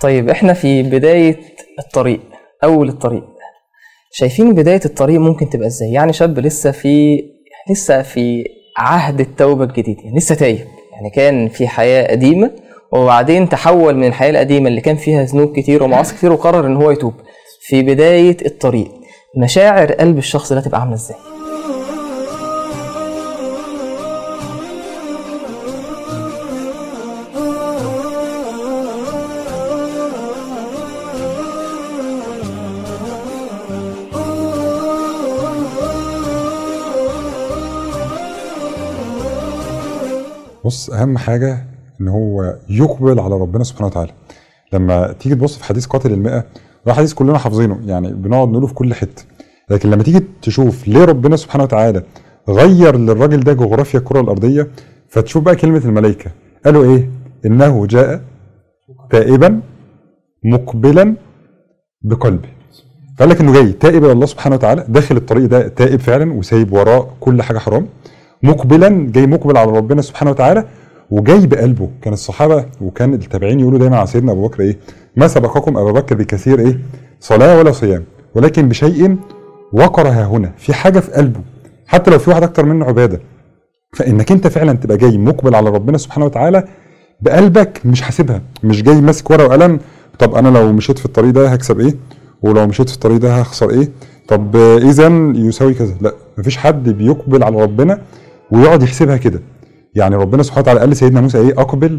طيب 0.00 0.28
إحنا 0.30 0.52
في 0.52 0.82
بداية 0.82 1.36
الطريق 1.78 2.20
أول 2.64 2.88
الطريق 2.88 3.24
شايفين 4.12 4.54
بداية 4.54 4.80
الطريق 4.84 5.20
ممكن 5.20 5.48
تبقى 5.50 5.66
إزاي؟ 5.66 5.92
يعني 5.92 6.12
شاب 6.12 6.38
لسه 6.38 6.70
في 6.70 7.22
لسه 7.70 8.02
في 8.02 8.44
عهد 8.78 9.20
التوبة 9.20 9.64
الجديد 9.64 9.98
يعني 10.04 10.16
لسه 10.18 10.34
تايب 10.34 10.66
يعني 10.92 11.10
كان 11.14 11.48
في 11.48 11.68
حياة 11.68 12.10
قديمة 12.10 12.50
وبعدين 12.92 13.48
تحول 13.48 13.96
من 13.96 14.06
الحياة 14.06 14.30
القديمة 14.30 14.68
اللي 14.68 14.80
كان 14.80 14.96
فيها 14.96 15.22
ذنوب 15.24 15.56
كتير 15.56 15.82
ومعاصي 15.82 16.14
كتير 16.16 16.32
وقرر 16.32 16.66
إن 16.66 16.76
هو 16.76 16.90
يتوب 16.90 17.14
في 17.60 17.82
بداية 17.82 18.36
الطريق 18.46 18.90
مشاعر 19.36 19.92
قلب 19.92 20.18
الشخص 20.18 20.52
ده 20.52 20.60
تبقى 20.60 20.80
عاملة 20.80 20.94
إزاي؟ 20.94 21.16
بص 40.70 40.90
أهم 40.90 41.18
حاجة 41.18 41.66
إن 42.00 42.08
هو 42.08 42.56
يقبل 42.68 43.20
على 43.20 43.34
ربنا 43.34 43.64
سبحانه 43.64 43.86
وتعالى. 43.86 44.12
لما 44.72 45.12
تيجي 45.12 45.34
تبص 45.34 45.58
في 45.58 45.64
حديث 45.64 45.86
قاتل 45.86 46.12
المئة 46.12 46.44
ده 46.86 46.94
حديث 46.94 47.12
كلنا 47.12 47.38
حافظينه 47.38 47.80
يعني 47.86 48.12
بنقعد 48.12 48.48
نقوله 48.48 48.66
في 48.66 48.74
كل 48.74 48.94
حتة. 48.94 49.22
لكن 49.70 49.90
لما 49.90 50.02
تيجي 50.02 50.24
تشوف 50.42 50.88
ليه 50.88 51.04
ربنا 51.04 51.36
سبحانه 51.36 51.64
وتعالى 51.64 52.02
غير 52.48 52.96
للراجل 52.96 53.40
ده 53.40 53.52
جغرافيا 53.52 53.98
الكرة 53.98 54.20
الأرضية 54.20 54.70
فتشوف 55.08 55.42
بقى 55.44 55.56
كلمة 55.56 55.78
الملائكة. 55.84 56.30
قالوا 56.64 56.84
إيه؟ 56.84 57.10
إنه 57.46 57.86
جاء 57.86 58.20
تائبا 59.10 59.60
مقبلا 60.44 61.14
بقلبه. 62.02 62.48
فقال 63.18 63.28
لك 63.30 63.40
إنه 63.40 63.52
جاي 63.52 63.72
تائب 63.72 64.04
إلى 64.04 64.12
الله 64.12 64.26
سبحانه 64.26 64.56
وتعالى 64.56 64.84
داخل 64.88 65.16
الطريق 65.16 65.44
ده 65.46 65.68
تائب 65.68 66.00
فعلا 66.00 66.32
وسايب 66.32 66.72
وراه 66.72 67.08
كل 67.20 67.42
حاجة 67.42 67.58
حرام. 67.58 67.86
مقبلا 68.42 69.10
جاي 69.12 69.26
مقبل 69.26 69.56
على 69.56 69.70
ربنا 69.72 70.02
سبحانه 70.02 70.30
وتعالى 70.30 70.64
وجاي 71.10 71.46
بقلبه. 71.46 71.88
كان 72.02 72.12
الصحابة 72.12 72.64
وكان 72.80 73.14
التابعين 73.14 73.60
يقولوا 73.60 73.78
دايما 73.78 73.96
على 73.96 74.06
سيدنا 74.06 74.32
أبو 74.32 74.46
بكر 74.48 74.62
إيه؟ 74.62 74.78
ما 75.16 75.28
سبقكم 75.28 75.76
ابو 75.78 75.92
بكر 75.92 76.14
بكثير 76.14 76.58
إيه؟ 76.58 76.80
صلاة 77.20 77.58
ولا 77.58 77.72
صيام. 77.72 78.04
ولكن 78.34 78.68
بشيء 78.68 79.16
وقر 79.72 80.08
هنا 80.08 80.52
في 80.58 80.74
حاجة 80.74 81.00
في 81.00 81.10
قلبه. 81.12 81.40
حتى 81.86 82.10
لو 82.10 82.18
في 82.18 82.30
واحد 82.30 82.42
أكتر 82.42 82.64
منه 82.66 82.84
عبادة. 82.84 83.20
فإنك 83.92 84.32
أنت 84.32 84.46
فعلا 84.46 84.72
تبقى 84.72 84.96
جاي 84.96 85.18
مقبل 85.18 85.54
على 85.54 85.70
ربنا 85.70 85.98
سبحانه 85.98 86.26
وتعالى 86.26 86.64
بقلبك 87.20 87.80
مش 87.84 88.02
حاسبها. 88.02 88.40
مش 88.64 88.82
جاي 88.82 89.00
ماسك 89.00 89.30
ورقة 89.30 89.46
وقلم 89.46 89.80
طب 90.18 90.34
أنا 90.34 90.48
لو 90.58 90.72
مشيت 90.72 90.98
في 90.98 91.06
الطريق 91.06 91.30
ده 91.30 91.48
هكسب 91.48 91.80
إيه؟ 91.80 91.94
ولو 92.42 92.66
مشيت 92.66 92.88
في 92.88 92.94
الطريق 92.94 93.16
ده 93.16 93.34
هخسر 93.34 93.70
إيه؟ 93.70 93.88
طب 94.28 94.56
اذا 94.56 95.08
يساوي 95.36 95.74
كذا. 95.74 95.94
لا 96.00 96.14
مفيش 96.38 96.56
حد 96.56 96.88
بيقبل 96.88 97.42
على 97.44 97.62
ربنا 97.62 97.98
ويقعد 98.52 98.82
يحسبها 98.82 99.16
كده. 99.16 99.40
يعني 99.94 100.16
ربنا 100.16 100.42
سبحانه 100.42 100.62
وتعالى 100.62 100.80
قال 100.80 100.90
لسيدنا 100.90 101.20
موسى 101.20 101.38
إيه؟ 101.38 101.52
أقبل 101.60 101.98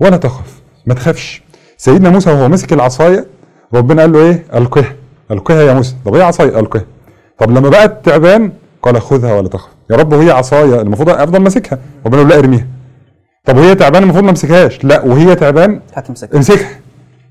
ولا 0.00 0.16
تخف 0.16 0.62
ما 0.86 0.94
تخافش. 0.94 1.42
سيدنا 1.76 2.10
موسى 2.10 2.30
وهو 2.30 2.48
ماسك 2.48 2.72
العصاية 2.72 3.26
ربنا 3.74 4.02
قال 4.02 4.12
له 4.12 4.18
إيه؟ 4.18 4.44
ألقها. 4.54 4.94
ألقها 5.30 5.62
يا 5.62 5.74
موسى. 5.74 5.94
طب 6.04 6.14
إيه 6.14 6.22
عصاية؟ 6.22 6.60
ألقها. 6.60 6.84
طب 7.38 7.50
لما 7.50 7.68
بقت 7.68 8.04
تعبان 8.04 8.52
قال 8.82 9.00
خذها 9.02 9.34
ولا 9.34 9.48
تخف. 9.48 9.68
يا 9.90 9.96
رب 9.96 10.12
وهي 10.12 10.30
عصاية 10.30 10.80
المفروض 10.80 11.08
أفضل 11.08 11.38
ماسكها. 11.38 11.78
ربنا 12.06 12.20
يقول 12.20 12.30
لا 12.30 12.38
ارميها. 12.38 12.66
طب 13.44 13.56
وهي 13.56 13.74
تعبان 13.74 14.02
المفروض 14.02 14.24
ما 14.24 14.30
امسكهاش 14.30 14.84
لا 14.84 15.02
وهي 15.02 15.34
تعبان 15.34 15.80
هتمسك 15.94 16.34
امسكها. 16.34 16.78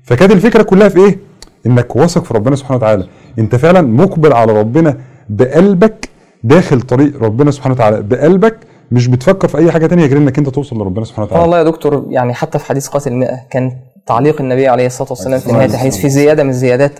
فكانت 0.04 0.32
الفكرة 0.32 0.62
كلها 0.62 0.88
في 0.88 0.98
إيه؟ 0.98 1.18
إنك 1.66 1.96
واثق 1.96 2.24
في 2.24 2.34
ربنا 2.34 2.56
سبحانه 2.56 2.76
وتعالى. 2.76 3.06
أنت 3.38 3.56
فعلا 3.56 3.80
مقبل 3.80 4.32
على 4.32 4.60
ربنا 4.60 4.96
بقلبك 5.28 6.08
داخل 6.44 6.80
طريق 6.80 7.22
ربنا 7.22 7.50
سبحانه 7.50 7.74
وتعالى 7.74 8.02
بقلبك 8.02 8.56
مش 8.90 9.06
بتفكر 9.08 9.48
في 9.48 9.58
أي 9.58 9.72
حاجة 9.72 9.86
تانية 9.86 10.06
غير 10.06 10.16
إنك 10.16 10.38
أنت 10.38 10.48
توصل 10.48 10.76
لربنا 10.76 11.04
سبحانه 11.04 11.26
وتعالى. 11.26 11.42
والله 11.42 11.58
يا 11.58 11.62
دكتور 11.62 12.06
يعني 12.10 12.34
حتى 12.34 12.58
في 12.58 12.64
حديث 12.66 12.88
قاتل 12.88 13.12
المئة 13.12 13.36
كان 13.50 13.72
تعليق 14.06 14.40
النبي 14.40 14.68
عليه 14.68 14.86
الصلاة 14.86 15.08
والسلام 15.10 15.40
في 15.40 15.52
نهاية 15.52 15.66
الحديث 15.66 15.96
في 15.96 16.08
زيادة 16.08 16.42
من 16.42 16.50
الزيادات. 16.50 16.92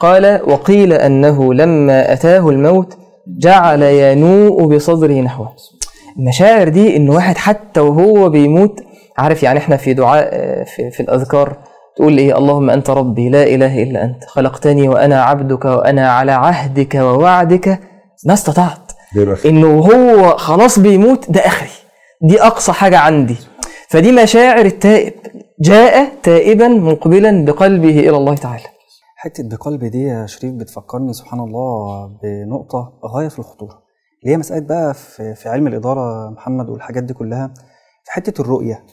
قال 0.00 0.40
وقيل 0.50 0.92
أنه 0.92 1.54
لما 1.54 2.12
أتاه 2.12 2.48
الموت 2.48 2.96
جعل 3.38 3.82
ينوء 3.82 4.74
بصدره 4.74 5.12
نحوه. 5.20 5.48
المشاعر 6.18 6.68
دي 6.68 6.96
إن 6.96 7.08
واحد 7.08 7.36
حتى 7.36 7.80
وهو 7.80 8.28
بيموت 8.28 8.80
عارف 9.18 9.42
يعني 9.42 9.58
إحنا 9.58 9.76
في 9.76 9.94
دعاء 9.94 10.30
في, 10.64 10.90
في 10.90 11.00
الأذكار 11.00 11.56
تقول 11.96 12.18
إيه؟ 12.18 12.38
اللهم 12.38 12.70
أنت 12.70 12.90
ربي 12.90 13.28
لا 13.28 13.42
إله 13.42 13.82
إلا 13.82 14.04
أنت 14.04 14.24
خلقتني 14.24 14.88
وأنا 14.88 15.22
عبدك 15.22 15.64
وأنا 15.64 16.10
على 16.12 16.32
عهدك 16.32 16.94
ووعدك 16.94 17.80
ما 18.26 18.32
استطعت. 18.34 18.92
إنه 19.46 19.78
هو 19.78 20.36
خلاص 20.36 20.78
بيموت 20.78 21.30
ده 21.30 21.40
آخري. 21.40 21.70
دي 22.22 22.42
أقصى 22.42 22.72
حاجة 22.72 22.98
عندي. 22.98 23.36
فدي 23.88 24.12
مشاعر 24.12 24.66
التائب. 24.66 25.12
جاء 25.60 26.12
تائبا 26.22 26.68
مقبلا 26.68 27.44
بقلبه 27.44 28.00
إلى 28.00 28.16
الله 28.16 28.34
تعالى. 28.34 28.64
حتة 29.16 29.48
بقلبي 29.48 29.88
دي 29.88 30.02
يا 30.02 30.26
شريف 30.26 30.54
بتفكرني 30.54 31.12
سبحان 31.12 31.40
الله 31.40 32.06
بنقطة 32.22 32.92
غاية 33.14 33.28
في 33.28 33.38
الخطورة. 33.38 33.82
اللي 34.22 34.32
هي 34.32 34.36
مسألة 34.36 34.60
بقى 34.66 34.94
في, 34.94 35.34
في 35.34 35.48
علم 35.48 35.66
الإدارة 35.66 36.24
يا 36.26 36.30
محمد 36.30 36.68
والحاجات 36.68 37.02
دي 37.02 37.14
كلها. 37.14 37.54
في 38.04 38.12
حتة 38.12 38.40
الرؤية. 38.40 38.84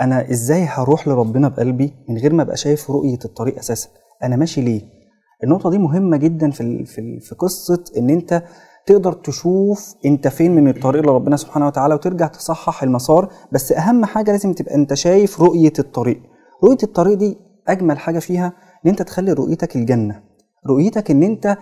أنا 0.00 0.30
إزاي 0.30 0.64
هروح 0.64 1.08
لربنا 1.08 1.48
بقلبي 1.48 1.94
من 2.08 2.18
غير 2.18 2.32
ما 2.34 2.42
أبقى 2.42 2.56
شايف 2.56 2.90
رؤية 2.90 3.18
الطريق 3.24 3.58
أساسا؟ 3.58 3.88
أنا 4.22 4.36
ماشي 4.36 4.60
ليه؟ 4.60 4.97
النقطة 5.44 5.70
دي 5.70 5.78
مهمة 5.78 6.16
جدا 6.16 6.50
في 6.50 6.84
في 6.84 7.20
في 7.20 7.34
قصة 7.34 7.84
إن 7.96 8.10
أنت 8.10 8.42
تقدر 8.86 9.12
تشوف 9.12 9.94
أنت 10.06 10.28
فين 10.28 10.54
من 10.54 10.68
الطريق 10.68 11.02
لربنا 11.02 11.36
سبحانه 11.36 11.66
وتعالى 11.66 11.94
وترجع 11.94 12.26
تصحح 12.26 12.82
المسار. 12.82 13.28
بس 13.52 13.72
أهم 13.72 14.04
حاجة 14.04 14.30
لازم 14.30 14.52
تبقى 14.52 14.74
أنت 14.74 14.94
شايف 14.94 15.40
رؤية 15.42 15.72
الطريق. 15.78 16.22
رؤية 16.64 16.78
الطريق 16.82 17.14
دي 17.18 17.38
أجمل 17.68 17.98
حاجة 17.98 18.18
فيها 18.18 18.52
إن 18.86 18.90
أنت 18.90 19.02
تخلي 19.02 19.32
رؤيتك 19.32 19.76
الجنة. 19.76 20.22
رؤيتك 20.66 21.10
إن 21.10 21.22
أنت 21.22 21.56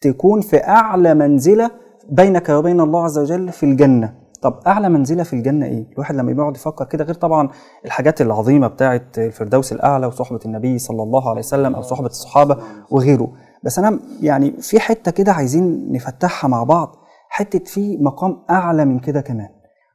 تكون 0.00 0.40
في 0.40 0.64
أعلى 0.64 1.14
منزلة 1.14 1.70
بينك 2.10 2.48
وبين 2.48 2.80
الله 2.80 3.04
عز 3.04 3.18
وجل 3.18 3.52
في 3.52 3.62
الجنة. 3.62 4.14
طب 4.42 4.60
أعلى 4.66 4.88
منزلة 4.88 5.22
في 5.22 5.32
الجنة 5.32 5.66
إيه؟ 5.66 5.86
الواحد 5.92 6.14
لما 6.14 6.32
بيقعد 6.32 6.56
يفكر 6.56 6.84
كده 6.84 7.04
غير 7.04 7.14
طبعا 7.14 7.48
الحاجات 7.84 8.20
العظيمة 8.20 8.66
بتاعه 8.66 9.02
الفردوس 9.18 9.72
الأعلى 9.72 10.06
وصحبة 10.06 10.40
النبي 10.46 10.78
صلى 10.78 11.02
الله 11.02 11.28
عليه 11.30 11.38
وسلم 11.40 11.74
أو 11.74 11.82
صحبة 11.82 12.06
الصحابة 12.06 12.58
وغيره. 12.90 13.28
بس 13.64 13.78
أنا 13.78 13.98
يعني 14.22 14.52
في 14.60 14.80
حتة 14.80 15.10
كده 15.10 15.32
عايزين 15.32 15.92
نفتحها 15.92 16.48
مع 16.48 16.62
بعض 16.64 16.96
حتة 17.28 17.58
في 17.64 17.96
مقام 17.96 18.36
أعلى 18.50 18.84
من 18.84 18.98
كده 18.98 19.20
كمان 19.20 19.48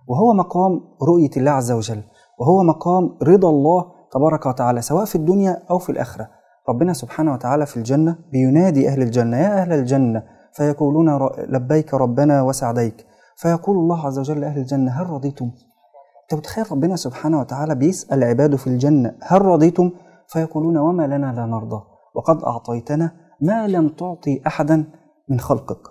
وهو 0.07 0.34
مقام 0.34 0.81
رؤية 1.02 1.29
الله 1.38 1.52
عز 1.52 1.72
وجل 1.72 2.03
وهو 2.40 2.63
مقام 2.63 3.18
رضا 3.23 3.50
الله 3.50 3.85
تبارك 4.12 4.46
وتعالى 4.46 4.81
سواء 4.81 5.06
في 5.06 5.16
الدنيا 5.16 5.63
أو 5.69 5.78
في 5.79 5.91
الآخرة. 5.91 6.28
ربنا 6.69 6.94
سبحانه 6.94 7.34
وتعالى 7.34 7.66
في 7.66 7.78
الجنة 7.78 8.18
بينادي 8.31 8.88
أهل 8.90 9.02
الجنة 9.02 9.38
يا 9.38 9.62
أهل 9.62 9.73
الجنة 9.73 10.23
فيقولون 10.53 11.29
لبيك 11.50 11.94
ربنا 11.94 12.41
وسعديك. 12.41 13.06
فيقول 13.41 13.78
الله 13.78 14.06
عز 14.06 14.19
وجل 14.19 14.41
لأهل 14.41 14.59
الجنة 14.59 14.91
هل 14.91 15.09
رضيتم؟ 15.09 15.46
انت 16.24 16.34
متخيل 16.40 16.72
ربنا 16.72 16.96
سبحانه 16.96 17.40
وتعالى 17.40 17.75
بيسأل 17.75 18.24
عباده 18.24 18.57
في 18.57 18.68
الجنة 18.68 19.16
هل 19.22 19.41
رضيتم؟ 19.41 19.91
فيقولون 20.28 20.78
وما 20.78 21.07
لنا 21.07 21.34
لا 21.38 21.46
نرضى 21.46 21.84
وقد 22.16 22.44
أعطيتنا 22.44 23.12
ما 23.41 23.68
لم 23.68 23.90
تعطي 23.90 24.41
أحدا 24.47 24.85
من 25.29 25.40
خلقك. 25.40 25.81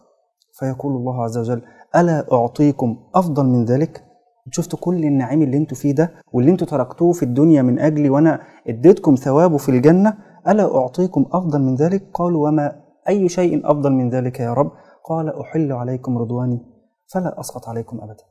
فيقول 0.59 0.93
الله 0.97 1.25
عز 1.25 1.39
وجل 1.39 1.63
ألا 1.97 2.33
أعطيكم 2.33 2.97
أفضل 3.15 3.47
من 3.47 3.65
ذلك؟ 3.65 4.05
شفتوا 4.51 4.79
كل 4.79 5.05
النعيم 5.05 5.43
اللي 5.43 5.57
أنتوا 5.57 5.77
فيه 5.77 5.95
ده 5.95 6.13
واللي 6.33 6.51
أنتوا 6.51 6.67
تركتوه 6.67 7.13
في 7.13 7.23
الدنيا 7.23 7.63
من 7.63 7.79
أجلي 7.79 8.11
وأنا 8.11 8.41
اديتكم 8.69 9.15
ثوابه 9.15 9.57
في 9.57 9.69
الجنة 9.69 10.15
ألا 10.49 10.77
أعطيكم 10.77 11.27
أفضل 11.33 11.63
من 11.63 11.75
ذلك؟ 11.75 12.11
قالوا 12.15 12.49
وما 12.49 12.77
أي 13.09 13.29
شيء 13.29 13.71
أفضل 13.71 13.93
من 13.93 14.11
ذلك 14.11 14.41
يا 14.41 14.53
رب؟ 14.55 14.71
قال 15.05 15.41
أحل 15.41 15.73
عليكم 15.73 16.19
رضواني. 16.19 16.70
فلا 17.13 17.41
أسقط 17.41 17.69
عليكم 17.69 18.01
ابدا. 18.01 18.25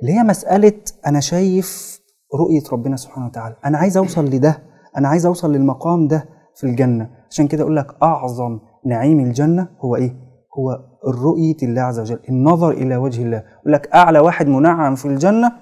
اللي 0.00 0.12
هي 0.12 0.22
مسألة 0.22 0.80
أنا 1.06 1.20
شايف 1.20 2.00
رؤية 2.34 2.62
ربنا 2.72 2.96
سبحانه 2.96 3.26
وتعالى. 3.26 3.56
أنا 3.64 3.78
عايز 3.78 3.96
أوصل 3.96 4.24
لده. 4.24 4.62
أنا 4.96 5.08
عايز 5.08 5.26
أوصل 5.26 5.52
للمقام 5.52 6.08
ده 6.08 6.28
في 6.54 6.64
الجنة. 6.64 7.10
عشان 7.30 7.48
كده 7.48 7.62
أقول 7.62 7.76
لك 7.76 7.96
أعظم 8.02 8.58
نعيم 8.86 9.20
الجنة 9.20 9.68
هو 9.80 9.96
إيه؟ 9.96 10.14
هو 10.58 10.80
الرؤيه 11.08 11.56
الله 11.62 11.82
عز 11.82 12.00
وجل. 12.00 12.20
النظر 12.28 12.70
إلى 12.70 12.96
وجه 12.96 13.22
الله. 13.22 13.44
يقول 13.60 13.72
لك 13.72 13.88
أعلى 13.94 14.18
واحد 14.18 14.46
منعم 14.48 14.94
في 14.94 15.06
الجنة 15.06 15.52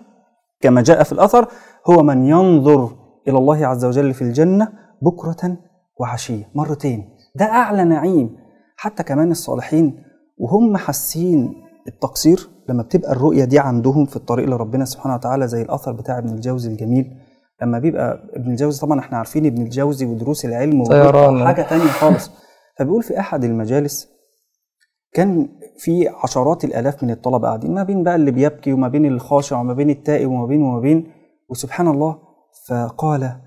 كما 0.60 0.82
جاء 0.82 1.02
في 1.02 1.12
الأثر 1.12 1.48
هو 1.90 2.02
من 2.02 2.24
ينظر 2.26 2.90
إلى 3.28 3.38
الله 3.38 3.66
عز 3.66 3.84
وجل 3.84 4.14
في 4.14 4.22
الجنة 4.22 4.68
بكرة 5.02 5.56
وعشية. 6.00 6.44
مرتين. 6.54 7.08
ده 7.34 7.44
أعلى 7.44 7.84
نعيم. 7.84 8.36
حتى 8.76 9.02
كمان 9.02 9.30
الصالحين 9.30 10.02
وهم 10.38 10.76
حاسين 10.76 11.67
التقصير 11.88 12.48
لما 12.68 12.82
بتبقى 12.82 13.12
الرؤية 13.12 13.44
دي 13.44 13.58
عندهم 13.58 14.06
في 14.06 14.16
الطريق 14.16 14.48
لربنا 14.48 14.84
سبحانه 14.84 15.14
وتعالى 15.14 15.48
زي 15.48 15.62
الأثر 15.62 15.92
بتاع 15.92 16.18
ابن 16.18 16.28
الجوزي 16.28 16.70
الجميل. 16.70 17.16
لما 17.62 17.78
بيبقى 17.78 18.22
ابن 18.36 18.50
الجوزي 18.50 18.80
طبعا 18.80 19.00
إحنا 19.00 19.18
عارفين 19.18 19.46
ابن 19.46 19.62
الجوزي 19.62 20.06
ودروس 20.06 20.44
العلم 20.44 20.84
طيران. 20.84 21.28
وبيبقى 21.34 21.46
حاجة 21.54 21.62
تانية 21.62 21.84
خالص. 21.84 22.30
فبيقول 22.78 23.02
في 23.02 23.18
أحد 23.20 23.44
المجالس 23.44 24.08
كان 25.12 25.48
في 25.78 26.08
عشرات 26.08 26.64
الآلاف 26.64 27.02
من 27.02 27.10
الطلبة 27.10 27.46
قاعدين 27.48 27.74
ما 27.74 27.82
بين 27.82 28.02
بقى 28.02 28.14
اللي 28.14 28.30
بيبكي 28.30 28.72
وما 28.72 28.88
بين 28.88 29.06
الخاشع 29.06 29.60
وما 29.60 29.74
بين 29.74 29.90
التائب 29.90 30.30
وما 30.30 30.46
بين 30.46 30.62
وما 30.62 30.80
بين 30.80 31.12
وسبحان 31.48 31.88
الله. 31.88 32.18
فقال 32.68 33.40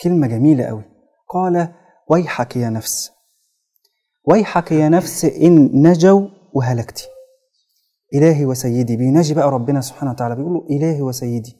كلمة 0.00 0.26
جميلة 0.26 0.64
قوي. 0.64 0.82
قال 1.28 1.68
ويحك 2.10 2.56
يا 2.56 2.70
نفس 2.70 3.12
ويحك 4.28 4.72
يا 4.72 4.88
نفس 4.88 5.24
إن 5.24 5.82
نجوا 5.88 6.28
وهلكتي 6.52 7.08
إلهي 8.14 8.46
وسيدي. 8.46 8.96
بيناجي 8.96 9.34
بقى 9.34 9.50
ربنا 9.50 9.80
سبحانه 9.80 10.10
وتعالى 10.12 10.36
بيقول 10.36 10.52
له 10.54 10.66
إلهي 10.70 11.02
وسيدي 11.02 11.56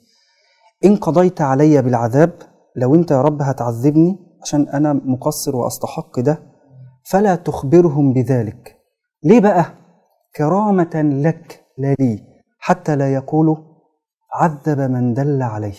إن 0.84 0.96
قضيت 0.96 1.40
علي 1.40 1.82
بالعذاب 1.82 2.32
لو 2.76 2.94
أنت 2.94 3.10
يا 3.10 3.22
رب 3.22 3.42
هتعذبني 3.42 4.18
عشان 4.42 4.68
أنا 4.68 4.92
مقصر 4.92 5.56
وأستحق 5.56 6.20
ده 6.20 6.38
فلا 7.10 7.34
تخبرهم 7.34 8.12
بذلك. 8.12 8.76
ليه 9.22 9.40
بقى؟ 9.40 9.64
كرامة 10.36 11.02
لك 11.24 11.64
لا 11.78 11.94
لي 12.00 12.22
حتى 12.58 12.96
لا 12.96 13.14
يقولوا 13.14 13.56
عذب 14.34 14.80
من 14.80 15.14
دل 15.14 15.42
عليه. 15.42 15.74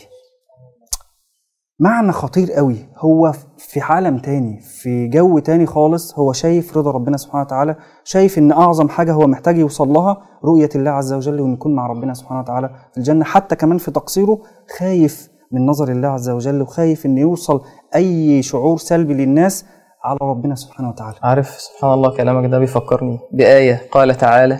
معنى 1.79 2.11
خطير 2.11 2.51
قوي. 2.51 2.77
هو 2.97 3.31
في 3.57 3.81
عالم 3.81 4.17
تاني 4.17 4.59
في 4.59 5.07
جو 5.07 5.39
تاني 5.39 5.65
خالص 5.65 6.19
هو 6.19 6.33
شايف 6.33 6.77
رضا 6.77 6.91
ربنا 6.91 7.17
سبحانه 7.17 7.43
وتعالى 7.43 7.75
شايف 8.03 8.37
إن 8.37 8.51
أعظم 8.51 8.89
حاجة 8.89 9.13
هو 9.13 9.27
محتاج 9.27 9.57
يوصل 9.57 9.87
لها 9.87 10.21
رؤية 10.45 10.69
الله 10.75 10.91
عز 10.91 11.13
وجل 11.13 11.41
وإن 11.41 11.53
يكون 11.53 11.75
مع 11.75 11.87
ربنا 11.87 12.13
سبحانه 12.13 12.39
وتعالى 12.39 12.69
في 12.91 12.97
الجنة. 12.97 13.25
حتى 13.25 13.55
كمان 13.55 13.77
في 13.77 13.91
تقصيره 13.91 14.39
خايف 14.79 15.29
من 15.51 15.65
نظر 15.65 15.91
الله 15.91 16.07
عز 16.07 16.29
وجل 16.29 16.61
وخايف 16.61 17.05
ان 17.05 17.17
يوصل 17.17 17.61
أي 17.95 18.41
شعور 18.43 18.77
سلبي 18.77 19.13
للناس 19.13 19.65
على 20.03 20.17
ربنا 20.21 20.55
سبحانه 20.55 20.89
وتعالى. 20.89 21.17
عارف 21.23 21.49
سبحان 21.49 21.93
الله 21.93 22.17
كلامك 22.17 22.51
ده 22.51 22.59
بيفكرني 22.59 23.19
بآية 23.31 23.81
قال 23.91 24.15
تعالى 24.17 24.59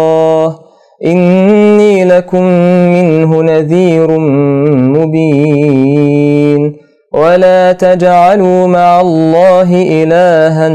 تجعلوا 7.81 8.67
مع 8.67 9.01
الله 9.01 9.69
إلها 10.03 10.67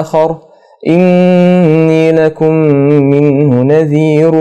آخر. 0.00 0.38
إني 0.88 2.12
لكم 2.12 2.52
منه 3.12 3.62
نذير 3.62 4.34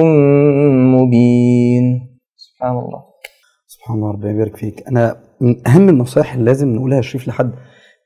مبين. 0.96 1.86
سبحان 2.38 2.72
الله. 2.72 3.02
سبحان 3.68 3.98
الله 3.98 4.12
ربنا 4.12 4.32
يبارك 4.32 4.58
فيك. 4.58 4.84
أنا 4.92 5.16
من 5.42 5.68
أهم 5.68 5.90
النصائح 5.90 6.34
اللي 6.34 6.46
لازم 6.46 6.76
نقولها 6.76 6.98
يا 6.98 7.02
شريف 7.02 7.28
لحد 7.28 7.52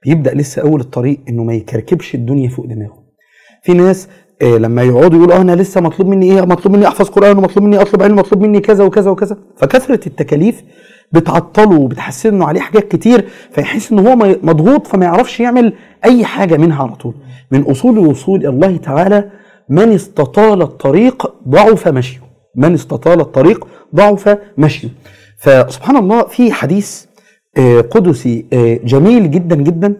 بيبدأ 0.06 0.34
لسه 0.34 0.62
أول 0.62 0.80
الطريق 0.81 1.19
إنه 1.30 1.44
ما 1.44 1.54
يكركبش 1.54 2.16
الدنيا 2.16 2.50
فوق 2.50 2.66
دماغه. 2.66 3.04
في 3.63 3.74
ناس 3.74 4.07
آه 4.42 4.57
لما 4.57 4.84
يقعدوا 4.84 5.18
يقولوا 5.18 5.36
آه 5.38 5.42
أنا 5.42 5.56
لسه 5.56 5.81
مطلوب 5.81 6.10
مني 6.10 6.31
إيه؟ 6.31 6.42
مطلوب 6.42 6.75
مني 6.75 6.88
أحفظ 6.88 7.10
قرآن 7.10 7.38
ومطلوب 7.38 7.66
مني 7.66 7.81
أطلب 7.81 8.04
علم 8.04 8.16
مطلوب 8.16 8.42
مني 8.42 8.60
كذا 8.60 8.84
وكذا 8.84 9.12
وكذا. 9.12 9.38
فكثرة 9.57 10.07
التكاليف 10.07 10.63
بتعطله 11.12 11.80
وبتحسن 11.80 12.30
انه 12.34 12.46
عليه 12.46 12.60
حاجات 12.60 12.88
كتير 12.88 13.26
فيحس 13.52 13.92
إن 13.92 14.08
هو 14.08 14.16
مضغوط 14.44 14.88
فما 14.88 15.06
يعرفش 15.06 15.40
يعمل 15.40 15.74
أي 16.06 16.26
حاجة 16.26 16.58
منها 16.58 16.84
على 16.84 16.96
طول. 16.96 17.14
من 17.52 17.62
أصول 17.62 17.98
الوصول 18.00 18.40
إلى 18.40 18.50
الله 18.50 18.78
تعالى 18.78 19.30
من 19.70 19.92
استطال 19.92 20.62
الطريق 20.62 21.34
ضعف 21.48 21.88
مشيه. 21.88 22.20
من 22.56 22.74
استطال 22.74 23.20
الطريق 23.22 23.68
ضعف 23.96 24.38
مشيه. 24.58 24.90
فسبحان 25.38 25.96
الله 25.98 26.24
في 26.24 26.52
حديث 26.52 27.06
آه، 27.58 27.82
قدسي 27.82 28.46
آه، 28.54 28.80
جميل 28.84 29.32
جدا 29.32 29.56
جدا 29.56 29.96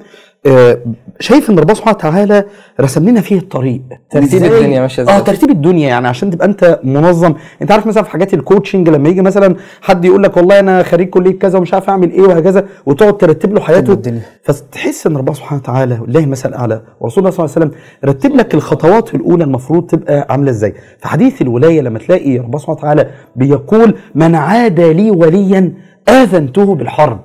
شايف 1.20 1.50
إن 1.50 1.60
ربنا 1.60 1.74
سبحانه 1.74 1.98
وتعالى 1.98 2.46
رسم 2.82 3.10
لنا 3.10 3.22
فيه 3.22 3.38
الطريق 3.38 3.82
ترتيب؟ 4.10 4.44
الدنيا 4.44 4.82
ماشية 4.82 5.04
إزاي. 5.04 5.16
آه 5.16 5.20
ترتيب 5.20 5.50
الدنيا 5.50 5.88
يعني 5.90 6.08
عشان 6.08 6.30
تبقى 6.32 6.48
أنت 6.48 6.80
منظم 6.84 7.34
أنت 7.62 7.72
عارف 7.72 7.88
مثلا 7.88 8.04
في 8.04 8.10
حاجات 8.10 8.34
الكوتشنج 8.34 8.90
لما 8.90 9.10
يجي 9.10 9.22
مثلا 9.22 9.56
حد 9.82 10.06
يقول 10.06 10.24
لك 10.24 10.38
والله 10.38 10.60
أنا 10.60 10.84
خريج 10.84 11.10
كلية 11.10 11.40
كذا 11.40 11.58
ومش 11.58 11.74
عارف 11.74 11.90
أعمل 11.90 12.12
إيه 12.12 12.22
وهكذا 12.22 12.66
وتقعد 12.86 13.18
ترتب 13.18 13.54
له 13.54 13.62
حياته 13.62 13.94
الدنيا. 13.94 14.22
فتحس 14.44 15.08
إن 15.08 15.18
ربنا 15.18 15.34
سبحانه 15.36 15.62
وتعالى 15.62 16.00
والله 16.02 16.20
المثل 16.24 16.50
الاعلى 16.50 16.82
ورسول 17.00 17.24
الله 17.24 17.36
صلى 17.38 17.46
الله 17.46 17.56
عليه 17.56 17.66
وسلم 17.66 17.80
رتب 18.06 18.36
لك 18.36 18.54
الخطوات 18.54 19.16
الأولى 19.16 19.44
المفروض 19.44 19.86
تبقى 19.88 20.28
عاملة 20.30 20.52
إزاي 20.52 20.74
في 21.00 21.08
حديث 21.08 21.42
الولاية 21.42 21.82
لما 21.82 22.00
تلاقي 22.00 22.38
ربنا 22.38 22.58
سبحانه 22.58 22.78
وتعالى 22.80 23.08
بيقول 23.36 23.94
من 24.16 24.36
عادى 24.36 24.94
لي 24.94 25.12
وليا 25.12 25.74
آذنته 26.10 26.76
بالحرب 26.76 27.20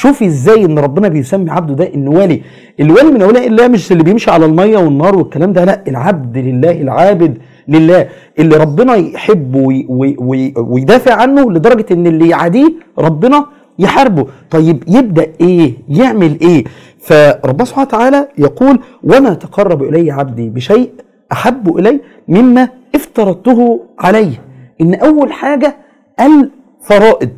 شوفي 0.00 0.26
إزاي 0.26 0.64
ان 0.64 0.78
ربنا 0.78 1.08
بيسمي 1.08 1.50
عبده 1.50 1.74
ده 1.74 1.94
انه 1.94 2.10
ولي. 2.10 2.42
الولي 2.80 3.10
من 3.10 3.22
أولياء 3.22 3.46
الله 3.46 3.68
مش 3.68 3.92
اللي 3.92 4.02
بيمشي 4.02 4.30
على 4.30 4.44
المية 4.46 4.78
والنار 4.78 5.16
والكلام 5.18 5.52
ده 5.52 5.64
لا 5.64 5.82
العبد 5.88 6.38
لله 6.38 6.70
العابد 6.84 7.38
لله. 7.68 8.08
اللي 8.38 8.56
ربنا 8.56 8.94
يحبه 8.94 9.58
وي 9.58 9.86
وي 9.88 10.16
وي 10.18 10.54
ويدافع 10.56 11.14
عنه 11.14 11.52
لدرجة 11.52 11.86
إن 11.92 12.06
اللي 12.06 12.28
يعاديه 12.28 12.72
ربنا 12.98 13.46
يحاربه. 13.78 14.26
طيب 14.50 14.84
يبدأ 14.88 15.26
إيه؟ 15.40 15.72
يعمل 15.88 16.40
إيه؟ 16.40 16.64
فربنا 17.00 17.64
سبحانه 17.64 17.86
وتعالى 17.88 18.28
يقول 18.38 18.78
وما 19.04 19.34
تقرب 19.34 19.82
إلي 19.82 20.10
عبدي 20.10 20.48
بشيء 20.50 20.90
أحب 21.32 21.78
إلي 21.78 22.00
مما 22.28 22.68
افترضته 22.94 23.80
عليه. 23.98 24.42
إن 24.80 24.94
أول 24.94 25.32
حاجة 25.32 25.76
الفرائض. 26.20 27.30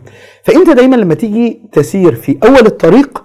فإنت 0.45 0.71
دايما 0.71 0.97
لما 0.97 1.15
تيجي 1.15 1.63
تسير 1.73 2.15
في 2.15 2.39
أول 2.45 2.67
الطريق 2.67 3.25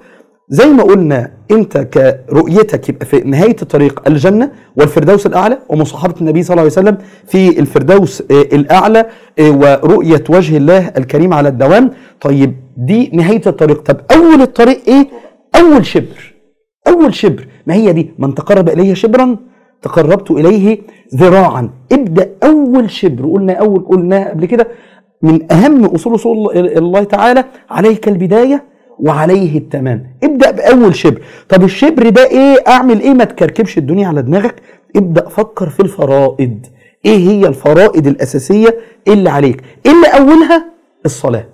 زي 0.50 0.65
ما 0.65 0.83
قلنا 0.83 1.31
إنت 1.51 1.77
كرؤيتك 1.77 2.89
يبقى 2.89 3.06
في 3.06 3.19
نهاية 3.19 3.56
الطريق 3.61 4.04
الجنة 4.07 4.51
والفردوس 4.75 5.25
الأعلى 5.25 5.57
ومصاحبة 5.69 6.16
النبي 6.21 6.44
صلى 6.44 6.54
الله 6.54 6.61
عليه 6.61 6.71
وسلم 6.71 6.97
في 7.28 7.59
الفردوس 7.59 8.21
آه، 8.21 8.42
الأعلى 8.56 9.06
آه، 9.40 9.51
ورؤية 9.51 10.23
وجه 10.30 10.57
الله 10.57 10.87
الكريم 10.97 11.33
على 11.33 11.49
الدوام. 11.49 11.92
طيب 12.21 12.56
دي 12.78 13.09
نهاية 13.13 13.42
الطريق. 13.47 13.81
طب 13.81 13.97
أول 14.11 14.42
الطريق 14.42 14.81
إيه؟ 14.87 15.07
أول 15.56 15.85
شبر. 15.85 16.33
أول 16.87 17.13
شبر. 17.13 17.47
ما 17.68 17.73
هي 17.73 17.94
دي؟ 17.94 18.11
من 18.19 18.35
تقرب 18.35 18.69
الي 18.69 18.95
شبرا 18.95 19.37
تقربت 19.81 20.31
إليه 20.31 20.80
ذراعا. 21.16 21.69
ابدأ 21.92 22.31
أول 22.44 22.92
شبر. 22.92 23.25
قلنا 23.25 23.54
أول 23.54 23.85
قلناها 23.85 24.30
قبل 24.30 24.45
كده 24.45 24.68
من 25.25 25.51
أهم 25.51 25.85
أصول 25.85 26.15
اصول 26.15 26.57
الله- 26.57 27.03
تعالى 27.03 27.44
عليك 27.69 28.07
البداية 28.07 28.63
وعليه 28.99 29.57
التمام. 29.57 29.99
ابدأ 30.23 30.51
بأول 30.51 30.95
شبر. 30.95 31.21
طب 31.49 31.63
الشبر 31.63 32.09
ده 32.09 32.23
إيه؟ 32.25 32.55
أعمل 32.67 33.01
إيه؟ 33.01 33.13
ما 33.13 33.23
تكركبش 33.23 33.77
الدنيا 33.77 34.07
على 34.07 34.21
دماغك. 34.21 34.55
ابدأ 34.95 35.29
فكر 35.29 35.69
في 35.69 35.79
الفرائض. 35.79 36.65
إيه 37.05 37.17
هي 37.29 37.47
الفرائض 37.47 38.07
الأساسية 38.07 38.77
اللي 39.07 39.29
عليك؟ 39.29 39.61
اللي 39.85 40.07
أولها 40.07 40.65
الصلاة. 41.05 41.45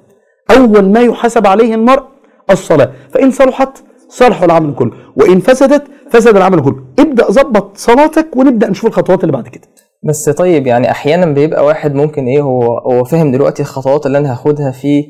أول 0.57 0.85
ما 0.91 0.99
يحاسب 0.99 1.47
عليه 1.47 1.75
المرء 1.75 2.03
الصلاة. 2.49 2.91
فإن 3.13 3.31
صلحت 3.31 3.83
صلح 4.09 4.43
العمل 4.43 4.75
كله. 4.75 4.91
وإن 5.15 5.39
فسدت 5.39 5.83
فسد 6.09 6.35
العمل 6.35 6.61
كله. 6.61 6.83
ابدأ 6.99 7.31
ظبط 7.31 7.77
صلاتك 7.77 8.27
ونبدأ 8.37 8.69
نشوف 8.69 8.85
الخطوات 8.85 9.21
اللي 9.21 9.31
بعد 9.31 9.47
كده. 9.47 9.67
بس 10.03 10.29
طيب 10.29 10.67
يعني 10.67 10.91
أحيانا 10.91 11.25
بيبقى 11.25 11.65
واحد 11.65 11.93
ممكن 11.95 12.25
إيه 12.27 12.41
هو 12.41 12.77
هو 12.79 13.03
فاهم 13.03 13.31
دلوقتي 13.31 13.61
الخطوات 13.61 14.05
اللي 14.05 14.17
أنا 14.17 14.31
هاخدها 14.31 14.71
في 14.71 15.05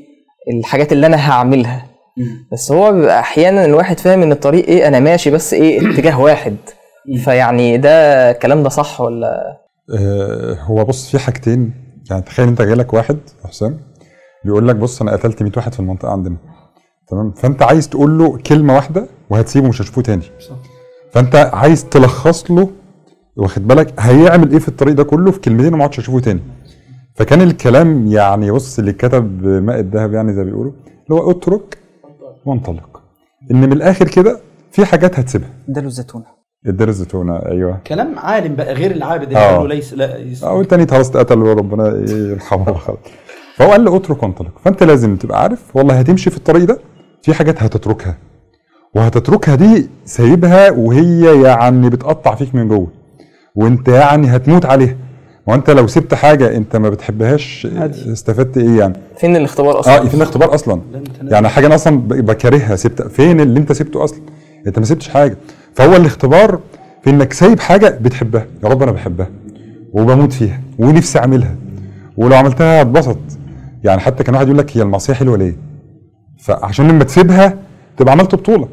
الحاجات 0.54 0.92
اللي 0.92 1.06
أنا 1.08 1.32
هعملها. 1.32 1.86
بس 2.52 2.72
هو 2.72 2.92
بيبقى 2.92 3.20
أحيانا 3.20 3.66
الواحد 3.66 4.00
فاهم 4.00 4.22
إن 4.22 4.32
الطريق 4.32 4.66
إيه 4.68 4.88
أنا 4.88 5.00
ماشي 5.00 5.32
بس 5.32 5.54
إيه 5.54 5.92
اتجاه 5.94 6.20
واحد. 6.22 6.56
فيعني 7.24 7.78
ده 7.78 7.90
الكلام 8.32 8.64
ده 8.64 8.70
صح 8.70 9.02
ولا؟ 9.02 9.58
آه، 10.00 10.54
هو 10.62 10.86
بص 10.86 11.12
في 11.12 11.20
حاجتين. 11.20 11.74
يعني 12.10 12.22
تخيل 12.22 12.48
أنت 12.48 12.62
جايلك 12.62 12.94
واحد 12.94 13.18
يا 13.44 13.48
حسام 13.48 13.80
بيقول 14.46 14.68
لك 14.68 14.76
بص 14.76 15.02
أنا 15.02 15.12
قتلت 15.12 15.42
100 15.44 15.52
واحد 15.58 15.74
في 15.74 15.80
المنطقة 15.80 16.12
عندنا. 16.12 16.38
تمام؟ 17.08 17.32
فأنت 17.32 17.64
عايز 17.64 17.90
تقول 17.90 18.18
له 18.18 18.38
كلمة 18.38 18.76
واحدة 18.76 19.08
وهتسيبه 19.30 19.68
مش 19.68 19.82
هتشوفه 19.82 20.02
تاني. 20.02 20.24
فأنت 21.12 21.36
عايز 21.54 21.86
تلخص 21.90 22.52
له 22.52 22.70
واخد 23.38 23.68
بالك؟ 23.68 23.94
هيعمل 24.00 24.52
إيه 24.52 24.60
في 24.60 24.68
الطريق 24.68 24.94
ده 24.96 25.04
كله؟ 25.04 25.32
في 25.32 25.40
كلمتين 25.40 25.74
وما 25.74 25.84
عادش 25.84 26.00
اشوفه 26.00 26.20
تاني. 26.20 26.40
فكان 27.16 27.42
الكلام 27.42 28.08
يعني 28.08 28.52
بص 28.52 28.80
اللي 28.80 28.94
كتب 28.94 29.46
ماء 29.46 29.80
الذهب 29.80 30.14
يعني 30.14 30.34
زي 30.34 30.40
ما 30.44 30.50
بيقولوا 30.50 30.72
اللي 31.10 31.22
هو 31.22 31.32
اترك 31.32 31.78
وانطلق. 32.46 33.02
إن 33.52 33.62
من 33.62 33.72
الآخر 33.74 34.08
كده 34.08 34.40
في 34.72 34.86
حاجات 34.86 35.20
هتسيبها. 35.20 35.50
اداله 35.70 35.88
الزيتونه 35.88 36.26
ادار 36.68 36.88
الزيتونه 36.90 37.36
أيوه. 37.46 37.78
كلام 37.88 38.20
عالم 38.20 38.56
بقى 38.56 38.74
غير 38.74 38.92
العابد 38.92 39.24
اللي 39.24 39.38
آه. 39.40 39.58
قال 39.58 39.62
له 39.70 39.76
ليس 39.76 39.94
لا 39.94 40.18
يس- 40.18 40.44
أو 40.44 40.62
التاني 40.62 40.88
خلاص 40.88 41.10
اتقتل 41.10 41.40
وربنا 41.40 41.88
يرحمه 42.12 42.74
خلاص 42.74 42.98
فهو 43.56 43.72
قال 43.72 43.86
له 43.86 43.96
اترك 43.96 44.24
وانطلق. 44.24 44.52
فأنت 44.66 44.84
لازم 44.84 45.16
تبقى 45.16 45.42
عارف 45.42 45.76
والله 45.76 46.00
هتمشي 46.00 46.30
في 46.30 46.38
الطريق 46.38 46.64
ده 46.64 46.78
في 47.24 47.34
حاجات 47.34 47.64
هتتركها. 47.64 48.18
وهتتركها 48.96 49.56
دي 49.56 49.90
سايبها 50.06 50.72
وهي 50.72 51.42
يعني 51.44 51.90
بتقطع 51.90 52.36
فيك 52.36 52.56
من 52.56 52.68
جوه. 52.68 52.88
وانت 53.56 53.88
يعني 53.88 54.28
هتموت 54.36 54.66
عليها. 54.66 54.96
وانت 55.48 55.70
لو 55.70 55.88
سبت 55.88 56.14
حاجة 56.14 56.58
انت 56.58 56.76
ما 56.76 56.90
بتحبهاش 56.90 57.68
عادي. 57.76 58.12
استفدت 58.14 58.58
إيه 58.58 58.80
يعني؟ 58.80 58.94
فين 59.18 59.36
الاختبار 59.36 59.80
أصلا؟ 59.80 59.98
آه 59.98 60.06
فين 60.06 60.22
الاختبار 60.22 60.56
أصلا؟ 60.56 60.82
انت 60.96 61.32
يعني 61.32 61.50
حاجة 61.50 61.66
أنا 61.66 61.76
أصلا 61.76 62.00
بكرهها 62.08 62.76
سبت. 62.76 63.02
فين 63.02 63.40
اللي 63.42 63.60
انت 63.60 63.72
سبته 63.72 64.04
أصلا؟ 64.04 64.20
انت 64.68 64.80
ما 64.80 64.86
سبتش 64.86 65.10
حاجة. 65.10 65.38
فهو 65.76 65.96
الاختبار 65.96 66.60
في 67.04 67.10
إنك 67.10 67.34
سايب 67.34 67.60
حاجة 67.60 67.98
بتحبها. 68.02 68.46
يا 68.64 68.70
رب 68.70 68.84
أنا 68.84 68.92
بحبها. 68.92 69.28
وبموت 69.94 70.34
فيها. 70.34 70.62
ونفسي 70.80 71.20
أعملها. 71.20 71.56
ولو 72.18 72.36
عملتها 72.36 72.82
اتبسط 72.82 73.18
يعني 73.84 74.02
حتى 74.02 74.24
كان 74.24 74.36
واحد 74.36 74.46
يقول 74.48 74.58
لك 74.58 74.78
هي 74.78 74.82
المعصيه 74.82 75.14
حلوة 75.14 75.38
ليه؟ 75.38 75.56
فعشان 76.40 76.88
لما 76.88 77.04
تسيبها 77.04 77.58
تبقى 77.98 78.12
عملت 78.12 78.36
بطولة. 78.36 78.68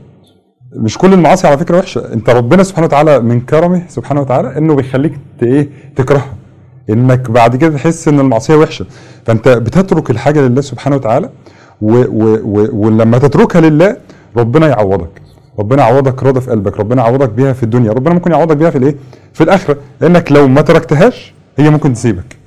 مش 0.76 0.98
كل 0.98 1.12
المعاصي 1.12 1.46
على 1.46 1.58
فكرة 1.58 1.78
وحشة. 1.78 2.12
انت 2.12 2.30
ربنا 2.30 2.62
سبحانه 2.62 2.86
وتعالى 2.86 3.20
من 3.20 3.40
كرمه 3.40 3.82
سبحانه 3.88 4.20
وتعالى 4.20 4.58
انه 4.58 4.74
بيخليك 4.74 5.12
إيه 5.42 5.68
تكرهها 5.96 6.34
انك 6.90 7.30
بعد 7.30 7.56
كده 7.56 7.76
تحس 7.76 8.08
ان 8.08 8.20
المعصية 8.20 8.54
وحشة. 8.54 8.86
فانت 9.26 9.48
بتترك 9.48 10.10
الحاجة 10.10 10.40
لله 10.40 10.60
سبحانه 10.60 10.96
وتعالى 10.96 11.30
و 11.80 11.92
و 11.92 12.38
و 12.44 12.68
ولما 12.72 13.18
تتركها 13.18 13.60
لله 13.60 13.96
ربنا 14.36 14.68
يعوضك. 14.68 15.22
ربنا 15.58 15.82
يعوضك 15.88 16.22
رضا 16.22 16.40
في 16.40 16.50
قلبك 16.50 16.80
ربنا 16.80 17.02
يعوضك 17.02 17.28
بيها 17.28 17.52
في 17.52 17.62
الدنيا 17.62 17.92
ربنا 17.92 18.14
ممكن 18.14 18.30
يعوضك 18.32 18.56
بيها 18.56 18.70
في 18.70 18.78
الايه 18.78 18.96
في 19.32 19.44
الآخرة. 19.44 19.76
لأنك 20.00 20.32
لو 20.32 20.48
ما 20.48 20.60
تركتهاش 20.60 21.34
هي 21.58 21.70
ممكن 21.70 21.92
تسيبك. 21.92 22.38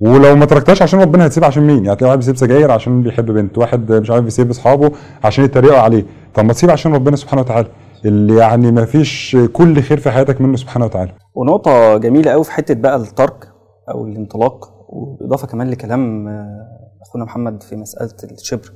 ولو 0.00 0.36
ما 0.36 0.44
تركتهاش 0.44 0.82
عشان 0.82 1.00
ربنا 1.00 1.26
هتسيب 1.26 1.44
عشان 1.44 1.66
مين؟ 1.66 1.84
يعني 1.84 1.98
واحد 2.02 2.18
بيسيب 2.18 2.36
سجاير 2.36 2.70
عشان 2.70 3.02
بيحب 3.02 3.30
بنت، 3.30 3.58
واحد 3.58 3.92
مش 3.92 4.10
عارف 4.10 4.24
بيسيب 4.24 4.50
أصحابه 4.50 4.92
عشان 5.24 5.44
يتريقوا 5.44 5.78
عليه، 5.78 6.04
طب 6.34 6.44
ما 6.44 6.52
تسيب 6.52 6.70
عشان 6.70 6.94
ربنا 6.94 7.16
سبحانه 7.16 7.42
وتعالى 7.42 7.68
اللي 8.04 8.36
يعني 8.36 8.72
ما 8.72 8.84
فيش 8.84 9.36
كل 9.52 9.82
خير 9.82 10.00
في 10.00 10.10
حياتك 10.10 10.40
منه 10.40 10.56
سبحانه 10.56 10.84
وتعالى. 10.84 11.12
ونقطة 11.34 11.96
جميلة 11.96 12.30
قوي 12.30 12.44
في 12.44 12.52
حتة 12.52 12.74
بقى 12.74 12.96
الترك 12.96 13.48
أو 13.90 14.06
الانطلاق 14.06 14.70
وبإضافة 14.88 15.46
كمان 15.46 15.70
لكلام 15.70 16.28
آه، 16.28 16.66
أخونا 17.02 17.24
محمد 17.24 17.62
في 17.62 17.76
مسألة 17.76 18.10
الشبر. 18.24 18.72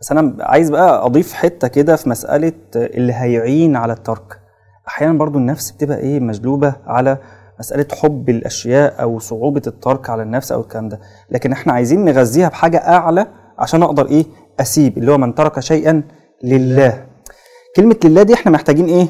بس 0.00 0.12
أنا 0.12 0.36
عايز 0.40 0.70
بقى 0.70 1.06
أضيف 1.06 1.32
حتة 1.32 1.68
كده 1.68 1.96
في 1.96 2.08
مسألة 2.08 2.52
آه، 2.76 2.86
اللي 2.86 3.12
هيعين 3.12 3.76
على 3.76 3.92
الترك. 3.92 4.38
أحيانا 4.88 5.18
برضو 5.18 5.38
النفس 5.38 5.70
بتبقى 5.70 5.98
إيه 5.98 6.20
مجلوبة 6.20 6.74
على 6.86 7.18
مسألة 7.58 7.86
حب 8.02 8.28
الأشياء 8.30 9.02
أو 9.02 9.18
صعوبة 9.18 9.62
الترك 9.66 10.10
على 10.10 10.22
النفس 10.22 10.52
أو 10.52 10.60
الكلام 10.60 10.88
ده. 10.88 11.00
لكن 11.30 11.52
إحنا 11.52 11.72
عايزين 11.72 12.04
نغذيها 12.04 12.48
بحاجة 12.48 12.76
أعلى 12.78 13.26
عشان 13.58 13.82
أقدر 13.82 14.06
إيه 14.06 14.24
أسيب 14.60 14.98
اللي 14.98 15.12
هو 15.12 15.18
من 15.18 15.34
ترك 15.34 15.60
شيئا 15.60 16.02
لله 16.44 17.06
كلمة 17.76 17.96
لله 18.04 18.22
دي 18.22 18.34
إحنا 18.34 18.52
محتاجين 18.52 18.84
إيه؟ 18.84 19.08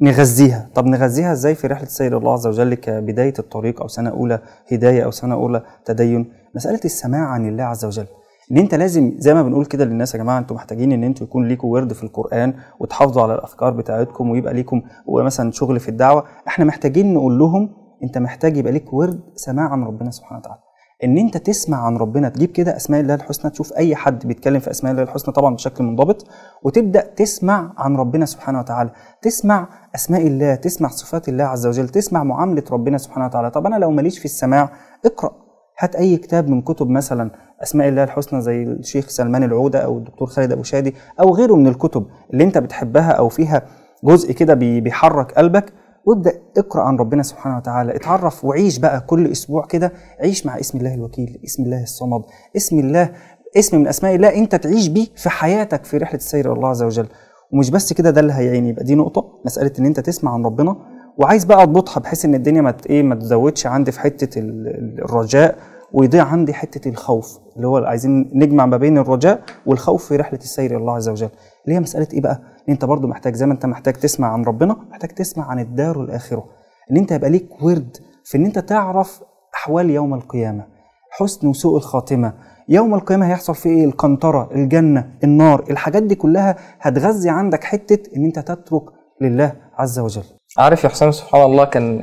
نغذيها، 0.00 0.70
طب 0.74 0.86
نغذيها 0.86 1.32
إزاي 1.32 1.54
في 1.54 1.66
رحلة 1.66 1.86
سير 1.86 2.18
الله 2.18 2.32
عز 2.32 2.46
وجل 2.46 2.74
كبداية 2.74 3.34
الطريق 3.38 3.80
أو 3.80 3.88
سنة 3.88 4.10
أولى 4.10 4.38
هداية 4.72 5.04
أو 5.04 5.10
سنة 5.10 5.34
أولى 5.34 5.62
تدين؟ 5.84 6.32
مسألة 6.54 6.80
السماع 6.84 7.26
عن 7.26 7.48
الله 7.48 7.64
عز 7.64 7.84
وجل. 7.84 8.06
إن 8.52 8.58
أنت 8.58 8.74
لازم 8.74 9.14
زي 9.18 9.34
ما 9.34 9.42
بنقول 9.42 9.66
كده 9.66 9.84
للناس 9.84 10.14
يا 10.14 10.18
جماعة 10.18 10.38
أنتم 10.38 10.54
محتاجين 10.54 10.92
إن 10.92 11.04
أنتوا 11.04 11.26
يكون 11.26 11.48
ليكم 11.48 11.68
ورد 11.68 11.92
في 11.92 12.02
القرآن 12.02 12.54
وتحافظوا 12.80 13.22
على 13.22 13.34
الأفكار 13.34 13.70
بتاعتكم 13.70 14.30
ويبقى 14.30 14.54
ليكم 14.54 14.82
مثلا 15.08 15.50
شغل 15.52 15.80
في 15.80 15.88
الدعوة، 15.88 16.24
إحنا 16.48 16.64
محتاجين 16.64 17.14
نقول 17.14 17.38
لهم 17.38 17.74
أنت 18.04 18.18
محتاج 18.18 18.56
يبقى 18.56 18.72
ليك 18.72 18.92
ورد 18.92 19.20
سماع 19.34 19.68
عن 19.68 19.84
ربنا 19.84 20.10
سبحانه 20.10 20.38
وتعالى. 20.40 20.60
إن 21.04 21.18
أنت 21.18 21.36
تسمع 21.36 21.86
عن 21.86 21.96
ربنا 21.96 22.28
تجيب 22.28 22.50
كده 22.50 22.76
أسماء 22.76 23.00
الله 23.00 23.14
الحسنى 23.14 23.50
تشوف 23.50 23.72
أي 23.72 23.96
حد 23.96 24.26
بيتكلم 24.26 24.60
في 24.60 24.70
أسماء 24.70 24.92
الله 24.92 25.02
الحسنى 25.02 25.34
طبعا 25.34 25.54
بشكل 25.54 25.84
منضبط 25.84 26.26
وتبدأ 26.62 27.00
تسمع 27.16 27.72
عن 27.78 27.96
ربنا 27.96 28.26
سبحانه 28.26 28.58
وتعالى 28.58 28.90
تسمع 29.22 29.68
أسماء 29.94 30.26
الله 30.26 30.54
تسمع 30.54 30.88
صفات 30.88 31.28
الله 31.28 31.44
عز 31.44 31.66
وجل 31.66 31.88
تسمع 31.88 32.24
معاملة 32.24 32.62
ربنا 32.70 32.98
سبحانه 32.98 33.26
وتعالى. 33.26 33.50
طب 33.50 33.66
أنا 33.66 33.76
لو 33.76 33.90
ماليش 33.90 34.18
في 34.18 34.24
السماع 34.24 34.70
اقرأ. 35.06 35.32
هات 35.78 35.96
أي 35.96 36.16
كتاب 36.16 36.48
من 36.48 36.62
كتب 36.62 36.88
مثلا 36.88 37.30
أسماء 37.62 37.88
الله 37.88 38.04
الحسنى 38.04 38.40
زي 38.40 38.62
الشيخ 38.62 39.08
سلمان 39.08 39.42
العودة 39.44 39.78
أو 39.78 39.98
الدكتور 39.98 40.28
خالد 40.28 40.52
أبو 40.52 40.62
شادي 40.62 40.94
أو 41.20 41.34
غيره 41.34 41.54
من 41.54 41.66
الكتب 41.66 42.06
اللي 42.32 42.44
أنت 42.44 42.58
بتحبها 42.58 43.10
أو 43.10 43.28
فيها 43.28 43.62
جزء 44.04 44.32
كده 44.32 44.54
بي- 44.54 44.80
بيحرك 44.80 45.32
قلبك. 45.32 45.72
وابدأ 46.06 46.32
اقرأ 46.58 46.82
عن 46.82 46.96
ربنا 46.96 47.22
سبحانه 47.22 47.56
وتعالى. 47.56 47.96
اتعرف 47.96 48.44
وعيش 48.44 48.78
بقى 48.78 49.00
كل 49.00 49.26
أسبوع 49.32 49.66
كده 49.66 49.92
عيش 50.20 50.46
مع 50.46 50.60
اسم 50.60 50.78
الله 50.78 50.94
الوكيل 50.94 51.40
اسم 51.44 51.62
الله 51.62 51.82
الصمد 51.82 52.22
اسم 52.56 52.78
الله 52.78 53.12
اسم 53.58 53.78
من 53.78 53.88
أسماء 53.88 54.14
الله 54.14 54.34
أنت 54.34 54.54
تعيش 54.54 54.88
بيه 54.88 55.06
في 55.16 55.30
حياتك 55.30 55.84
في 55.84 55.96
رحلة 55.96 56.16
السير 56.18 56.52
الله 56.52 56.68
عز 56.68 56.82
وجل. 56.82 57.06
ومش 57.52 57.70
بس 57.70 57.92
كده 57.92 58.10
ده 58.10 58.20
اللي 58.20 58.32
هيعين 58.32 58.66
يبقى. 58.66 58.84
دي 58.84 58.94
نقطة 58.94 59.40
مسألة 59.44 59.72
إن 59.78 59.86
أنت 59.86 60.00
تسمع 60.00 60.32
عن 60.34 60.44
ربنا. 60.44 60.76
وعايز 61.18 61.44
بقى 61.44 61.62
أضبطها 61.62 62.00
بحيث 62.00 62.24
إن 62.24 62.34
الدنيا 62.34 62.60
ما 62.60 62.74
إيه 62.90 63.02
ما 63.02 63.14
تزودش 63.14 63.66
عندي 63.66 63.92
في 63.92 64.00
حتة 64.00 64.38
ال- 64.38 64.66
ال- 64.68 65.04
الرجاء 65.04 65.58
ويضيع 65.92 66.24
عندي 66.24 66.54
حتة 66.54 66.88
الخوف 66.88 67.38
اللي 67.56 67.66
هو 67.68 67.76
عايزين 67.76 68.30
نجمع 68.34 68.66
ما 68.66 68.76
بين 68.76 68.98
الرجاء 68.98 69.42
والخوف 69.66 70.04
في 70.08 70.16
رحلة 70.16 70.38
السير 70.38 70.76
الله 70.76 70.92
عز 70.94 71.08
وجل. 71.08 71.28
اللي 71.64 71.76
هي 71.76 71.80
مسألة 71.80 72.08
إيه 72.12 72.20
بقى؟ 72.20 72.40
إن 72.68 72.72
أنت 72.72 72.84
برضو 72.84 73.06
محتاج 73.06 73.34
زي 73.34 73.46
ما 73.46 73.52
أنت 73.52 73.66
محتاج 73.66 73.94
تسمع 73.94 74.32
عن 74.32 74.44
ربنا 74.44 74.76
محتاج 74.90 75.10
تسمع 75.10 75.44
عن 75.50 75.58
الدار 75.58 76.00
الآخرة. 76.00 76.44
إن 76.90 76.96
أنت 76.96 77.12
يبقى 77.12 77.30
ليك 77.30 77.62
ورد 77.62 77.96
في 78.24 78.38
إن 78.38 78.44
أنت 78.44 78.58
تعرف 78.58 79.20
أحوال 79.54 79.90
يوم 79.90 80.14
القيامة 80.14 80.66
حسن 81.10 81.48
وسوء 81.48 81.76
الخاتمة. 81.76 82.32
يوم 82.68 82.94
القيامة 82.94 83.26
هيحصل 83.30 83.54
فيه 83.54 83.70
إيه؟ 83.70 83.84
القنطره 83.84 84.50
الجنة 84.54 85.10
النار. 85.24 85.64
الحاجات 85.70 86.02
دي 86.02 86.14
كلها 86.14 86.56
هتغذي 86.80 87.30
عندك 87.30 87.64
حتة 87.64 88.16
إن 88.16 88.24
أنت 88.24 88.38
تترك 88.38 88.82
لله 89.20 89.52
عز 89.78 89.98
وجل. 89.98 90.24
عارف 90.58 90.84
يا 90.84 90.88
حسام؟ 90.88 91.10
سبحان 91.10 91.42
الله 91.42 91.64
كان 91.64 92.00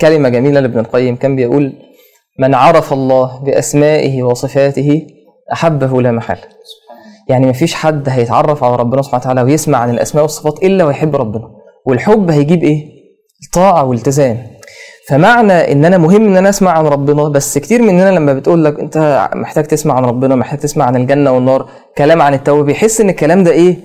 كلمة 0.00 0.28
جميلة 0.28 0.60
لابن 0.60 0.78
القيم. 0.78 1.16
كان 1.16 1.36
بيقول 1.36 1.72
من 2.40 2.54
عرف 2.54 2.92
الله 2.92 3.44
بأسمائه 3.44 4.22
وصفاته 4.22 5.06
أحبه 5.52 6.02
لا 6.02 6.12
محالة. 6.12 6.42
يعني 7.28 7.46
مفيش 7.46 7.74
حد 7.74 8.08
هيتعرف 8.08 8.64
على 8.64 8.76
ربنا 8.76 9.02
سبحانه 9.02 9.20
وتعالى 9.22 9.42
ويسمع 9.42 9.78
عن 9.78 9.90
الأسماء 9.90 10.24
والصفات 10.24 10.62
إلا 10.62 10.84
ويحب 10.84 11.16
ربنا. 11.16 11.50
والحب 11.86 12.30
هيجيب 12.30 12.62
إيه؟ 12.62 12.84
الطاعة 13.46 13.84
والالتزام 13.84 14.38
فمعنى 15.08 15.52
ان 15.72 15.84
أنا 15.84 15.98
مهم 15.98 16.24
ان 16.26 16.36
أنا 16.36 16.48
اسمع 16.48 16.70
عن 16.70 16.86
ربنا 16.86 17.28
بس 17.28 17.58
كتير 17.58 17.82
مننا 17.82 18.10
لما 18.10 18.32
بتقول 18.32 18.64
لك 18.64 18.80
أنت 18.80 19.28
محتاج 19.34 19.64
تسمع 19.64 19.94
عن 19.94 20.04
ربنا 20.04 20.34
محتاج 20.36 20.58
تسمع 20.60 20.84
عن 20.84 20.96
الجنة 20.96 21.32
والنار 21.32 21.68
كلام 21.98 22.22
عن 22.22 22.34
التوبة 22.34 22.62
بيحس 22.62 23.00
إن 23.00 23.08
الكلام 23.10 23.42
ده 23.44 23.50
إيه؟ 23.50 23.76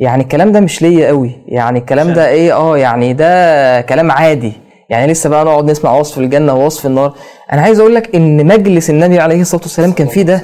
يعني 0.00 0.22
الكلام 0.22 0.52
ده 0.52 0.60
مش 0.60 0.82
ليا 0.82 1.08
قوي 1.08 1.30
يعني 1.48 1.78
الكلام 1.78 2.12
ده 2.12 2.28
إيه؟ 2.28 2.56
آه 2.56 2.78
يعني 2.78 3.12
ده 3.12 3.80
كلام 3.80 4.10
عادي. 4.10 4.52
يعني 4.90 5.12
لسه 5.12 5.30
بقى 5.30 5.44
نقعد 5.44 5.70
نسمع 5.70 5.98
وصف 5.98 6.18
الجنة 6.18 6.54
ووصف 6.54 6.86
النار. 6.86 7.14
أنا 7.52 7.62
عايز 7.62 7.80
أقول 7.80 7.94
لك 7.94 8.14
إن 8.14 8.46
مجلس 8.46 8.90
النبي 8.90 9.18
عليه 9.20 9.40
الصلاة 9.40 9.62
والسلام 9.62 9.92
كان 9.92 10.06
فيه 10.06 10.22
ده. 10.22 10.40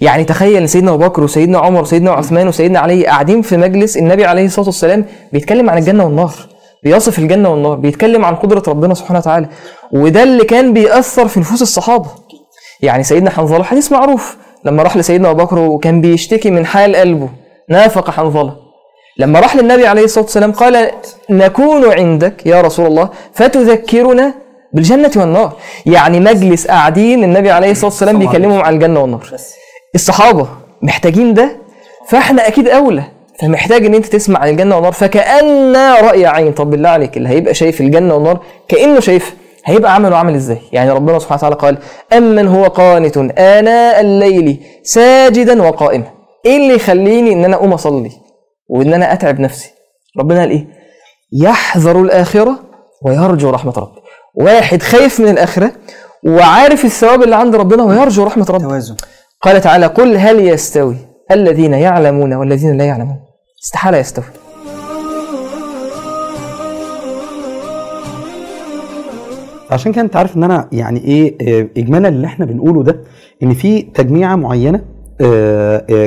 يعني 0.00 0.24
تخيل 0.24 0.56
ان 0.56 0.66
سيدنا 0.66 0.94
أبو 0.94 1.04
بكر 1.04 1.22
وسيدنا 1.24 1.58
عمر 1.58 1.82
وسيدنا 1.82 2.10
عثمان 2.10 2.48
وسيدنا 2.48 2.78
علي 2.78 3.06
قاعدين 3.06 3.42
في 3.42 3.56
مجلس 3.56 3.96
النبي 3.96 4.24
عليه 4.24 4.46
الصلاة 4.46 4.66
والسلام 4.66 5.04
بيتكلم 5.32 5.70
عن 5.70 5.78
الجنة 5.78 6.04
والنار 6.04 6.32
بيصف 6.82 7.18
الجنة 7.18 7.48
والنار 7.48 7.74
بيتكلم 7.74 8.24
عن 8.24 8.34
قدرة 8.34 8.62
ربنا 8.68 8.94
سبحانه 8.94 9.18
وتعالى 9.18 9.48
وده 9.92 10.22
اللي 10.22 10.44
كان 10.44 10.72
بيأثر 10.72 11.28
في 11.28 11.40
نفوس 11.40 11.62
الصحابة. 11.62 12.06
يعني 12.80 13.02
سيدنا 13.02 13.30
حنظلة 13.30 13.64
حديث 13.64 13.92
معروف 13.92 14.36
لما 14.64 14.82
راح 14.82 14.96
لسيدنا 14.96 15.30
أبو 15.30 15.44
بكر 15.44 15.58
وكان 15.58 16.00
بيشتكي 16.00 16.50
من 16.50 16.66
حال 16.66 16.96
قلبه 16.96 17.28
نافق 17.68 18.10
حنظلة. 18.10 18.56
لما 19.18 19.40
راح 19.40 19.56
للنبي 19.56 19.86
عليه 19.86 20.04
الصلاة 20.04 20.24
والسلام 20.24 20.52
قال 20.52 20.90
نكون 21.30 21.92
عندك 21.92 22.46
يا 22.46 22.60
رسول 22.60 22.86
الله 22.86 23.08
فتذكرنا 23.34 24.34
بالجنة 24.72 25.10
والنار. 25.16 25.52
يعني 25.86 26.20
مجلس 26.20 26.66
قاعدين 26.66 27.24
النبي 27.24 27.50
عليه 27.50 27.70
الصلاة 27.70 27.86
والسلام 27.86 28.18
بيكلمهم 28.18 28.60
عن 28.60 28.74
الجنة 28.74 29.00
والنار. 29.00 29.26
الصحابة 29.94 30.48
محتاجين 30.82 31.34
ده 31.34 31.56
فإحنا 32.08 32.48
أكيد 32.48 32.68
أولى 32.68 33.02
فمحتاج 33.40 33.86
إن 33.86 33.94
أنت 33.94 34.06
تسمع 34.06 34.40
عن 34.40 34.48
الجنة 34.48 34.74
والنار 34.74 34.92
فكأن 34.92 35.76
رأي 35.76 36.26
عين 36.26 36.52
طب 36.52 36.70
بالله 36.70 36.88
عليك 36.88 37.16
اللي 37.16 37.28
هيبقى 37.28 37.54
شايف 37.54 37.80
الجنة 37.80 38.14
والنار 38.14 38.40
كأنه 38.68 39.00
شايف 39.00 39.34
هيبقى 39.64 39.94
عمله 39.94 40.16
عامل 40.16 40.34
إزاي؟ 40.34 40.58
يعني 40.72 40.90
ربنا 40.90 41.18
سبحانه 41.18 41.38
وتعالى 41.38 41.54
قال: 41.56 41.78
أمن 42.12 42.48
هو 42.48 42.64
قانت 42.64 43.16
آناء 43.38 44.00
الليل 44.00 44.64
ساجدا 44.82 45.62
وقائما. 45.62 46.04
إيه 46.46 46.56
اللي 46.56 46.74
يخليني 46.74 47.32
إن 47.32 47.44
أنا 47.44 47.56
أقوم 47.56 47.72
أصلي؟ 47.72 48.10
وإن 48.68 48.94
أنا 48.94 49.12
أتعب 49.12 49.40
نفسي؟ 49.40 49.70
ربنا 50.18 50.40
قال 50.40 50.50
إيه؟ 50.50 50.66
يحذر 51.32 52.00
الآخرة 52.00 52.58
ويرجو 53.02 53.50
رحمة 53.50 53.72
ربه. 53.76 54.02
واحد 54.34 54.82
خايف 54.82 55.20
من 55.20 55.28
الآخرة 55.28 55.72
وعارف 56.26 56.84
الثواب 56.84 57.22
اللي 57.22 57.36
عند 57.36 57.56
ربنا 57.56 57.82
ويرجو 57.82 58.24
رحمة 58.24 58.46
ربه. 58.50 58.64
توازن 58.64 58.96
قال 59.44 59.60
تعالى: 59.60 59.86
قل 59.86 60.16
هل 60.16 60.40
يستوي 60.40 60.96
الذين 61.30 61.74
يعلمون 61.74 62.34
والذين 62.34 62.76
لا 62.76 62.84
يعلمون؟ 62.84 63.16
استحالة 63.64 63.98
يستوي 63.98 64.24
عشان 69.70 69.92
كده 69.92 70.02
انت 70.02 70.16
عارف 70.16 70.36
ان 70.36 70.44
أنا 70.44 70.68
يعني 70.72 71.00
إيه 71.04 71.36
آه، 71.60 71.68
اجمالا 71.76 72.08
اللي 72.08 72.26
إحنا 72.26 72.44
بنقوله 72.46 72.82
ده 72.82 73.00
إن 73.42 73.54
في 73.54 73.82
تجميعة 73.82 74.36
معينة 74.36 74.80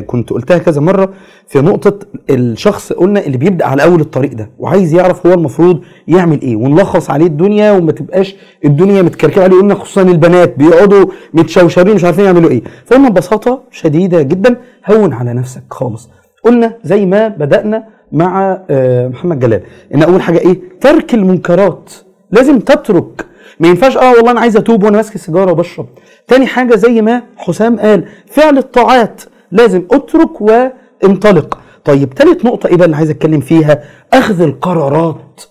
كنت 0.07 0.29
قلتها 0.29 0.57
كذا 0.57 0.81
مرة 0.81 1.13
في 1.47 1.61
نقطة 1.61 1.99
الشخص 2.29 2.93
قلنا 2.93 3.25
اللي 3.25 3.37
بيبدأ 3.37 3.65
على 3.65 3.83
أول 3.83 4.01
الطريق 4.01 4.33
ده 4.33 4.49
وعايز 4.59 4.93
يعرف 4.93 5.27
هو 5.27 5.33
المفروض 5.33 5.81
يعمل 6.07 6.41
إيه 6.41 6.55
ونلخص 6.55 7.09
عليه 7.09 7.25
الدنيا 7.25 7.71
وما 7.71 7.91
تبقاش 7.91 8.35
الدنيا 8.65 9.01
متكركبة 9.01 9.43
عليه. 9.43 9.57
قلنا 9.57 9.75
خصوصا 9.75 10.01
البنات 10.01 10.57
بيقعدوا 10.57 11.05
متشوشرين 11.33 11.95
مش 11.95 12.03
عارفين 12.03 12.25
يعملوا 12.25 12.49
إيه. 12.49 12.61
فقلنا 12.85 13.09
ببساطة 13.09 13.61
شديدة 13.71 14.21
جدا 14.21 14.55
هون 14.91 15.13
على 15.13 15.33
نفسك 15.33 15.63
خالص. 15.71 16.09
قلنا 16.43 16.73
زي 16.83 17.05
ما 17.05 17.27
بدأنا 17.27 17.83
مع 18.11 18.61
آه، 18.69 19.07
محمد 19.07 19.39
جلال. 19.39 19.61
إن 19.95 20.03
أول 20.03 20.21
حاجة 20.21 20.37
إيه؟ 20.37 20.59
ترك 20.81 21.13
المنكرات. 21.13 21.91
لازم 22.31 22.59
تترك 22.59 23.25
ما 23.59 23.67
ينفعش 23.67 23.97
آه 23.97 24.11
والله 24.11 24.31
أنا 24.31 24.39
عايز 24.39 24.57
أتوب 24.57 24.83
وأنا 24.83 24.97
ماسك 24.97 25.15
السيجارة 25.15 25.51
وبشرب. 25.51 25.87
تاني 26.27 26.45
حاجة 26.47 26.75
زي 26.75 27.01
ما 27.01 27.21
حسام 27.37 27.79
قال 27.79 28.05
فعل 28.31 28.57
الطاعات 28.57 29.21
لازم 29.51 29.83
أترك 29.91 30.41
وانطلق. 30.41 31.59
طيب 31.85 32.13
تالت 32.13 32.45
نقطة 32.45 32.67
إيه 32.67 32.75
بقى 32.75 32.85
اللي 32.85 32.95
عايز 32.97 33.09
أتكلم 33.09 33.39
فيها؟ 33.39 33.83
أخذ 34.13 34.41
القرارات. 34.41 35.41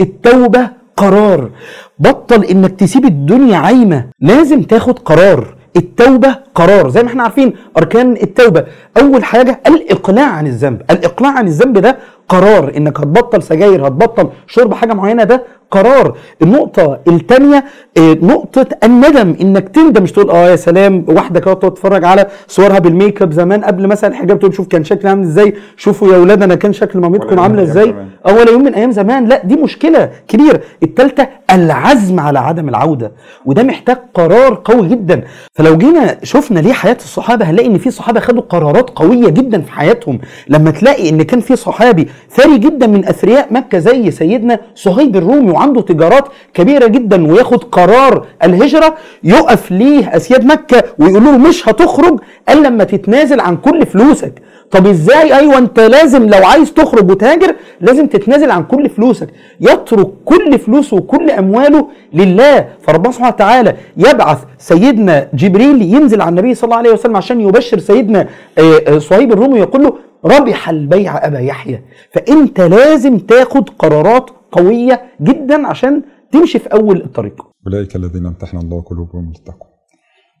التوبة 0.00 0.70
قرار. 0.96 1.50
بطل 1.98 2.44
إنك 2.44 2.70
تسيب 2.80 3.04
الدنيا 3.04 3.56
عايمة 3.56 4.06
لازم 4.20 4.62
تاخد 4.62 4.98
قرار. 4.98 5.54
التوبة 5.76 6.36
قرار. 6.54 6.88
زي 6.88 7.02
ما 7.02 7.08
إحنا 7.08 7.22
عارفين 7.22 7.52
أركان 7.78 8.12
التوبة. 8.12 8.64
أول 9.00 9.24
حاجة 9.24 9.60
الإقلاع 9.66 10.30
عن 10.30 10.46
الذنب. 10.46 10.82
الإقلاع 10.90 11.32
عن 11.32 11.46
الذنب 11.46 11.78
ده 11.78 11.98
قرار 12.28 12.72
إنك 12.76 13.00
هتبطل 13.00 13.42
سجاير 13.42 13.86
هتبطل 13.86 14.28
شرب 14.46 14.74
حاجة 14.74 14.92
معينة 14.92 15.24
ده 15.24 15.42
قرار. 15.70 16.16
النقطة 16.42 17.00
الثانية 17.08 17.64
نقطة 17.98 18.66
الندم 18.84 19.36
إنك 19.40 19.68
تندم. 19.68 20.02
مش 20.02 20.12
تقول 20.12 20.30
آه 20.30 20.48
يا 20.48 20.56
سلام 20.56 21.04
واحدة 21.08 21.40
كده 21.40 21.54
تتفرج 21.54 22.04
على 22.04 22.26
صورها 22.48 22.78
بال 22.78 22.93
make 22.93 23.22
up 23.22 23.32
زمان 23.32 23.64
قبل 23.64 23.86
مثلا 23.86 24.10
الحجاب 24.10 24.38
تقول 24.38 24.54
شوف 24.54 24.66
كان 24.66 24.84
شكلي 24.84 25.10
عامل 25.10 25.22
إزاي 25.22 25.54
شوفوا 25.76 26.08
يا 26.12 26.16
أولاد 26.16 26.42
أنا 26.42 26.54
كان 26.54 26.72
شكل 26.72 26.98
مامتكم 26.98 27.40
عاملة 27.40 27.62
إزاي. 27.62 27.94
اول 28.28 28.48
يوم 28.48 28.64
من 28.64 28.74
أيام 28.74 28.90
زمان. 28.90 29.24
لا 29.24 29.42
دي 29.44 29.56
مشكلة 29.56 30.10
كبيرة. 30.28 30.60
الثالثه 30.82 31.28
العزم 31.50 32.20
على 32.20 32.38
عدم 32.38 32.68
العودة. 32.68 33.12
وده 33.46 33.62
محتاج 33.62 33.96
قرار 34.14 34.60
قوي 34.64 34.88
جدا. 34.88 35.24
فلو 35.54 35.76
جينا 35.78 36.16
شفنا 36.22 36.60
ليه 36.60 36.72
حياة 36.72 36.96
الصحابة 36.96 37.44
هنلاقي 37.50 37.68
إن 37.68 37.78
في 37.78 37.90
صحابة 37.90 38.20
خدوا 38.20 38.42
قرارات 38.42 38.90
قوية 38.90 39.28
جدا 39.28 39.60
في 39.60 39.72
حياتهم. 39.72 40.18
لما 40.48 40.70
تلاقي 40.70 41.08
إن 41.08 41.22
كان 41.22 41.40
في 41.40 41.56
صحابي 41.56 42.08
ثري 42.30 42.58
جدا 42.58 42.86
من 42.86 43.04
أثرياء 43.04 43.46
مكة 43.50 43.78
زي 43.78 44.10
سيدنا 44.10 44.58
صهيب 44.74 45.16
الرومي 45.16 45.50
وعنده 45.50 45.80
تجارات 45.80 46.24
كبيرة 46.54 46.86
جدا 46.86 47.32
وياخد 47.32 47.64
قرار 47.64 48.26
الهجرة 48.44 48.94
يقف 49.24 49.70
ليه 49.70 50.16
اسياد 50.16 50.44
مكة 50.44 50.82
ويقول 50.98 51.24
له 51.24 51.38
مش 51.38 51.68
هتخرج 51.68 52.20
إلا 52.48 52.68
لما 52.68 52.84
تتنازل 52.84 53.40
عن 53.40 53.56
كل 53.56 53.86
فلوسك. 53.86 54.32
طب 54.70 54.86
إزاي؟ 54.86 55.34
أيوه 55.38 55.58
أنت 55.58 55.80
لازم 55.80 56.28
لو 56.28 56.44
عايز 56.46 56.72
تخرج 56.72 57.10
وتاجر 57.10 57.54
لازم 57.80 58.06
تتنازل 58.06 58.50
عن 58.50 58.64
كل 58.64 58.88
فلوسك. 58.90 59.28
يترك 59.60 60.08
كل 60.24 60.58
فلوسه 60.58 60.96
وكل 60.96 61.30
أمواله 61.30 61.88
لله. 62.14 62.66
فربنا 62.82 63.12
سبحانه 63.12 63.34
وتعالى 63.34 63.74
يبعث 63.96 64.38
سيدنا 64.58 65.28
جبريل 65.34 65.82
ينزل 65.82 66.20
على 66.20 66.28
النبي 66.30 66.54
صلى 66.54 66.64
الله 66.64 66.76
عليه 66.76 66.90
وسلم 66.92 67.16
عشان 67.16 67.40
يبشر 67.40 67.78
سيدنا 67.78 68.26
آه، 68.58 68.80
آه، 68.88 68.98
صهيب 68.98 69.32
الرومي 69.32 69.54
ويقول 69.60 69.82
له 69.84 69.92
ربح 70.26 70.68
البيع 70.68 71.26
أبا 71.26 71.38
يحيى 71.38 71.82
فأنت 72.12 72.60
لازم 72.60 73.18
تاخد 73.18 73.68
قرارات 73.70 74.30
قوية 74.52 75.02
جدا 75.20 75.66
عشان 75.66 76.02
تمشي 76.32 76.58
في 76.58 76.66
أول 76.68 77.02
الطريق. 77.02 77.42
أولئك 77.66 77.96
الذين 77.96 78.26
امتحن 78.26 78.56
الله 78.56 78.80
قلوبهم 78.80 79.26
للتقوى. 79.28 79.68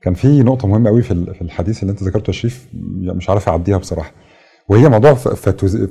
كان 0.02 0.14
في 0.14 0.42
نقطة 0.42 0.68
مهمة 0.68 0.90
قوي 0.90 1.02
في 1.02 1.10
ال- 1.10 1.34
في 1.34 1.42
الحديث 1.42 1.82
اللي 1.82 1.90
أنت 1.92 2.02
ذكرته 2.02 2.26
يا 2.30 2.32
شريف 2.32 2.68
مش 3.02 3.30
عارف 3.30 3.48
أعديها 3.48 3.76
بصراحة. 3.78 4.12
وهي 4.68 4.88
موضوع 4.88 5.14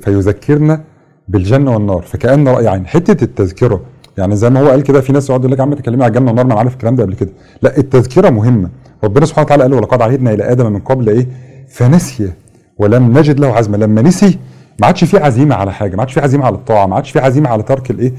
فيذكرنا 0.04 0.84
بالجنة 1.28 1.74
والنار 1.74 2.02
فكأن 2.02 2.46
يعني 2.46 2.86
حتة 2.86 3.24
التذكرة 3.24 3.80
يعني 4.18 4.36
زي 4.36 4.50
ما 4.50 4.60
هو 4.60 4.68
قال 4.68 4.82
كده 4.82 5.00
في 5.00 5.12
ناس 5.12 5.28
يقعد 5.30 5.40
يقول 5.40 5.52
لك 5.52 5.58
يا 5.58 5.62
عم 5.62 5.74
تكلمي 5.74 6.04
على 6.04 6.10
الجنة 6.10 6.26
والنار 6.26 6.46
ما 6.46 6.52
أنا 6.52 6.58
عارف 6.60 6.72
الكلام 6.72 6.96
ده 6.96 7.02
قبل 7.02 7.14
كده. 7.14 7.30
لا 7.62 7.78
التذكرة 7.78 8.30
مهمة. 8.30 8.70
ربنا 9.04 9.26
سبحانه 9.26 9.44
وتعالى 9.46 9.62
قال 9.62 9.74
ولقد 9.74 10.02
عهدنا 10.02 10.32
إلى 10.34 10.52
آدم 10.52 10.72
من 10.72 10.80
قبل 10.80 11.08
إيه؟ 11.08 11.26
فنسي 11.68 12.32
ولم 12.78 13.18
نجد 13.18 13.40
له 13.40 13.48
عزما 13.56 13.76
لما 13.76 14.02
نسي 14.02 14.38
ما 14.80 14.86
عادش 14.86 15.04
في 15.04 15.18
عزيمة 15.18 15.54
على 15.54 15.72
حاجة 15.72 15.96
ما 15.96 16.00
عادش 16.02 16.12
في 16.12 16.20
عزيمة 16.20 16.46
على 16.46 16.54
الطاعة 16.54 16.86
ما 16.86 16.94
عادش 16.94 17.10
في 17.10 17.18
عزيمة 17.18 17.50
على 17.50 17.62
ترك 17.62 17.90
الإيه؟ 17.90 18.12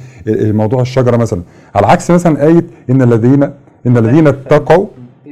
موضوع 0.52 0.82
الشجرة 0.82 1.18
مثلا. 1.18 1.41
على 1.76 1.88
عكس 1.88 2.12
مثلا 2.12 2.48
آية 2.48 2.65
إن 2.89 3.02
الذين 3.02 3.44
إن 3.88 3.98
الذين 3.98 4.28
اتقوا 4.28 4.86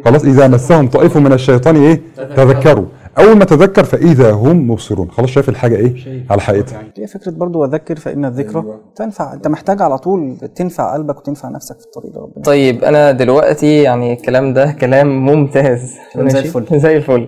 خلاص 0.05 0.25
إذا 0.25 0.47
مسهم 0.47 0.87
طائف 0.87 1.17
من 1.17 1.33
الشيطان 1.33 1.75
إيه؟ 1.75 2.01
تذكروا. 2.35 2.85
أول 3.17 3.37
ما 3.37 3.45
تذكر 3.45 3.83
فإذا 3.83 4.31
هم 4.31 4.71
مبصرون. 4.71 5.11
خلاص 5.11 5.29
شايف 5.29 5.49
الحاجة 5.49 5.75
إيه؟ 5.75 6.25
على 6.29 6.41
حقيقتها 6.41 6.83
هي 6.97 7.07
فكرة 7.07 7.31
برضو 7.31 7.61
وذكر 7.61 7.95
فإن 7.95 8.25
الذكرى 8.25 8.63
تنفع. 8.95 9.33
أنت 9.33 9.47
محتاج 9.47 9.81
على 9.81 9.97
طول 9.97 10.37
تنفع 10.55 10.93
قلبك 10.93 11.17
وتنفع 11.17 11.49
نفسك 11.49 11.79
في 11.79 11.85
الطريق 11.85 12.13
ده 12.13 12.21
ربنا. 12.21 12.43
طيب 12.43 12.83
أنا 12.83 13.11
دلوقتي 13.11 13.81
يعني 13.81 14.13
الكلام 14.13 14.53
ده 14.53 14.71
كلام 14.71 15.25
ممتاز. 15.25 15.91
زي؟ 16.17 16.39
الفل. 16.39 16.79
زي 16.79 16.97
الفل. 16.97 17.27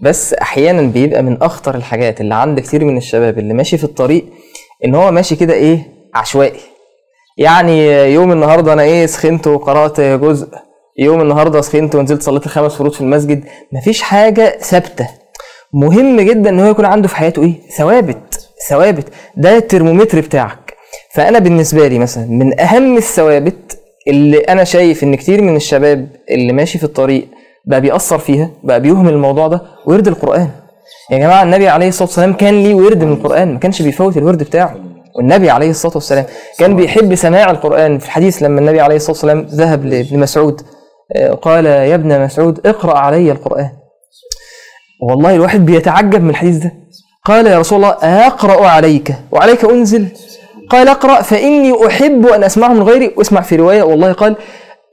بس 0.00 0.34
أحيانا 0.34 0.82
بيبقى 0.82 1.22
من 1.22 1.42
أخطر 1.42 1.74
الحاجات 1.74 2.20
اللي 2.20 2.34
عند 2.34 2.60
كتير 2.60 2.84
من 2.84 2.96
الشباب 2.96 3.38
اللي 3.38 3.54
ماشي 3.54 3.78
في 3.78 3.84
الطريق 3.84 4.24
إن 4.84 4.94
هو 4.94 5.10
ماشي 5.10 5.36
كده 5.36 5.54
إيه؟ 5.54 5.78
عشوائي. 6.14 6.60
يعني 7.38 7.86
يوم 8.12 8.32
النهارده 8.32 8.72
أنا 8.72 8.82
إيه 8.82 9.06
سخنت 9.06 9.46
وقرأت 9.46 10.00
جزء 10.00 10.48
يوم 10.98 11.20
النهارده 11.20 11.60
سخنت 11.60 11.94
ونزلت 11.94 12.22
صليت 12.22 12.46
الخمس 12.46 12.74
فروض 12.74 12.92
في 12.92 13.00
المسجد 13.00 13.44
مفيش 13.72 14.02
حاجة 14.02 14.58
ثابتة. 14.60 15.08
مهم 15.72 16.20
جدا 16.20 16.50
إن 16.50 16.60
هو 16.60 16.70
يكون 16.70 16.84
عنده 16.84 17.08
في 17.08 17.16
حياته 17.16 17.42
إيه؟ 17.42 17.54
ثوابت 17.76 18.48
ثوابت. 18.68 19.06
ده 19.36 19.56
الترمومتر 19.56 20.20
بتاعك. 20.20 20.74
فأنا 21.14 21.38
بالنسبة 21.38 21.88
لي 21.88 21.98
مثلا 21.98 22.26
من 22.26 22.60
أهم 22.60 22.96
الثوابت 22.96 23.78
اللي 24.08 24.38
أنا 24.38 24.64
شايف 24.64 25.02
إن 25.04 25.14
كتير 25.14 25.42
من 25.42 25.56
الشباب 25.56 26.08
اللي 26.30 26.52
ماشي 26.52 26.78
في 26.78 26.84
الطريق 26.84 27.28
بقى 27.66 27.80
بيأثر 27.80 28.18
فيها 28.18 28.50
بقى 28.64 28.80
بيهمل 28.80 29.12
الموضوع 29.12 29.48
ده 29.48 29.62
ورد 29.86 30.08
القرآن. 30.08 30.48
يا 31.10 31.18
جماعة 31.18 31.42
النبي 31.42 31.68
عليه 31.68 31.88
الصلاة 31.88 32.08
والسلام 32.08 32.32
كان 32.32 32.62
ليه 32.62 32.74
ورد 32.74 33.04
من 33.04 33.12
القرآن 33.12 33.52
ما 33.52 33.58
كانش 33.58 33.82
بيفوت 33.82 34.16
الورد 34.16 34.38
بتاعه. 34.42 34.76
والنبي 35.16 35.50
عليه 35.50 35.70
الصلاة 35.70 35.94
والسلام 35.94 36.24
كان 36.58 36.76
بيحب 36.76 37.14
سماع 37.14 37.50
القرآن. 37.50 37.98
في 37.98 38.06
الحديث 38.06 38.42
لما 38.42 38.60
النبي 38.60 38.80
عليه 38.80 38.96
الصلاة 38.96 39.10
والسلام 39.12 39.46
ذهب 39.50 39.84
لابن 39.84 40.18
مسعود 40.18 40.60
آه، 41.16 41.30
قال 41.32 41.66
يا 41.66 41.94
ابن 41.94 42.20
مسعود 42.24 42.66
اقرأ 42.66 42.98
علي 42.98 43.32
القرآن. 43.32 43.70
والله 45.02 45.34
الواحد 45.34 45.66
بيتعجب 45.66 46.22
من 46.22 46.30
الحديث 46.30 46.56
ده. 46.56 46.72
قال 47.24 47.46
يا 47.46 47.58
رسول 47.58 47.76
الله 47.84 48.26
أقرأ 48.26 48.66
عليك 48.66 49.14
وعليك 49.32 49.64
أنزل. 49.64 50.06
قال 50.70 50.88
اقرأ 50.88 51.22
فإني 51.22 51.86
أحب 51.86 52.26
أن 52.26 52.44
أسمعه 52.44 52.68
من 52.72 52.82
غيري 52.82 53.14
واسمع 53.16 53.40
في 53.40 53.56
رواية. 53.56 53.82
والله 53.82 54.12
قال 54.12 54.36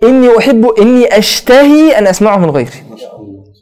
إني 0.03 0.37
أحب 0.37 0.65
إني 0.81 1.17
أشتهي 1.17 1.97
أن 1.97 2.07
أسمعه 2.07 2.37
من 2.37 2.49
غيري. 2.49 2.69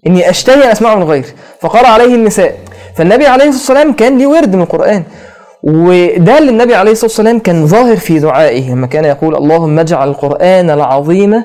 إني 0.08 0.30
أشتهي 0.30 0.64
أن 0.64 0.70
أسمعه 0.70 0.96
من 0.96 1.04
غيري. 1.04 1.28
فقال 1.62 1.86
عليه 1.86 2.16
النساء 2.16 2.58
فالنبي 2.96 3.26
عليه 3.26 3.50
الصلاة 3.50 3.78
والسلام 3.80 3.94
كان 3.94 4.18
ليه 4.18 4.28
ورد 4.28 4.56
من 4.56 4.62
القرآن. 4.62 5.04
وده 5.64 6.38
اللي 6.38 6.52
النبي 6.52 6.76
عليه 6.76 6.92
الصلاة 6.92 7.06
والسلام 7.10 7.40
كان 7.40 7.68
ظاهر 7.68 7.96
في 7.96 8.20
دعائه 8.20 8.72
لما 8.72 8.88
كان 8.88 9.06
يقول 9.06 9.36
اللهم 9.36 9.80
اجعل 9.80 10.10
القرآن 10.10 10.70
العظيم 10.70 11.44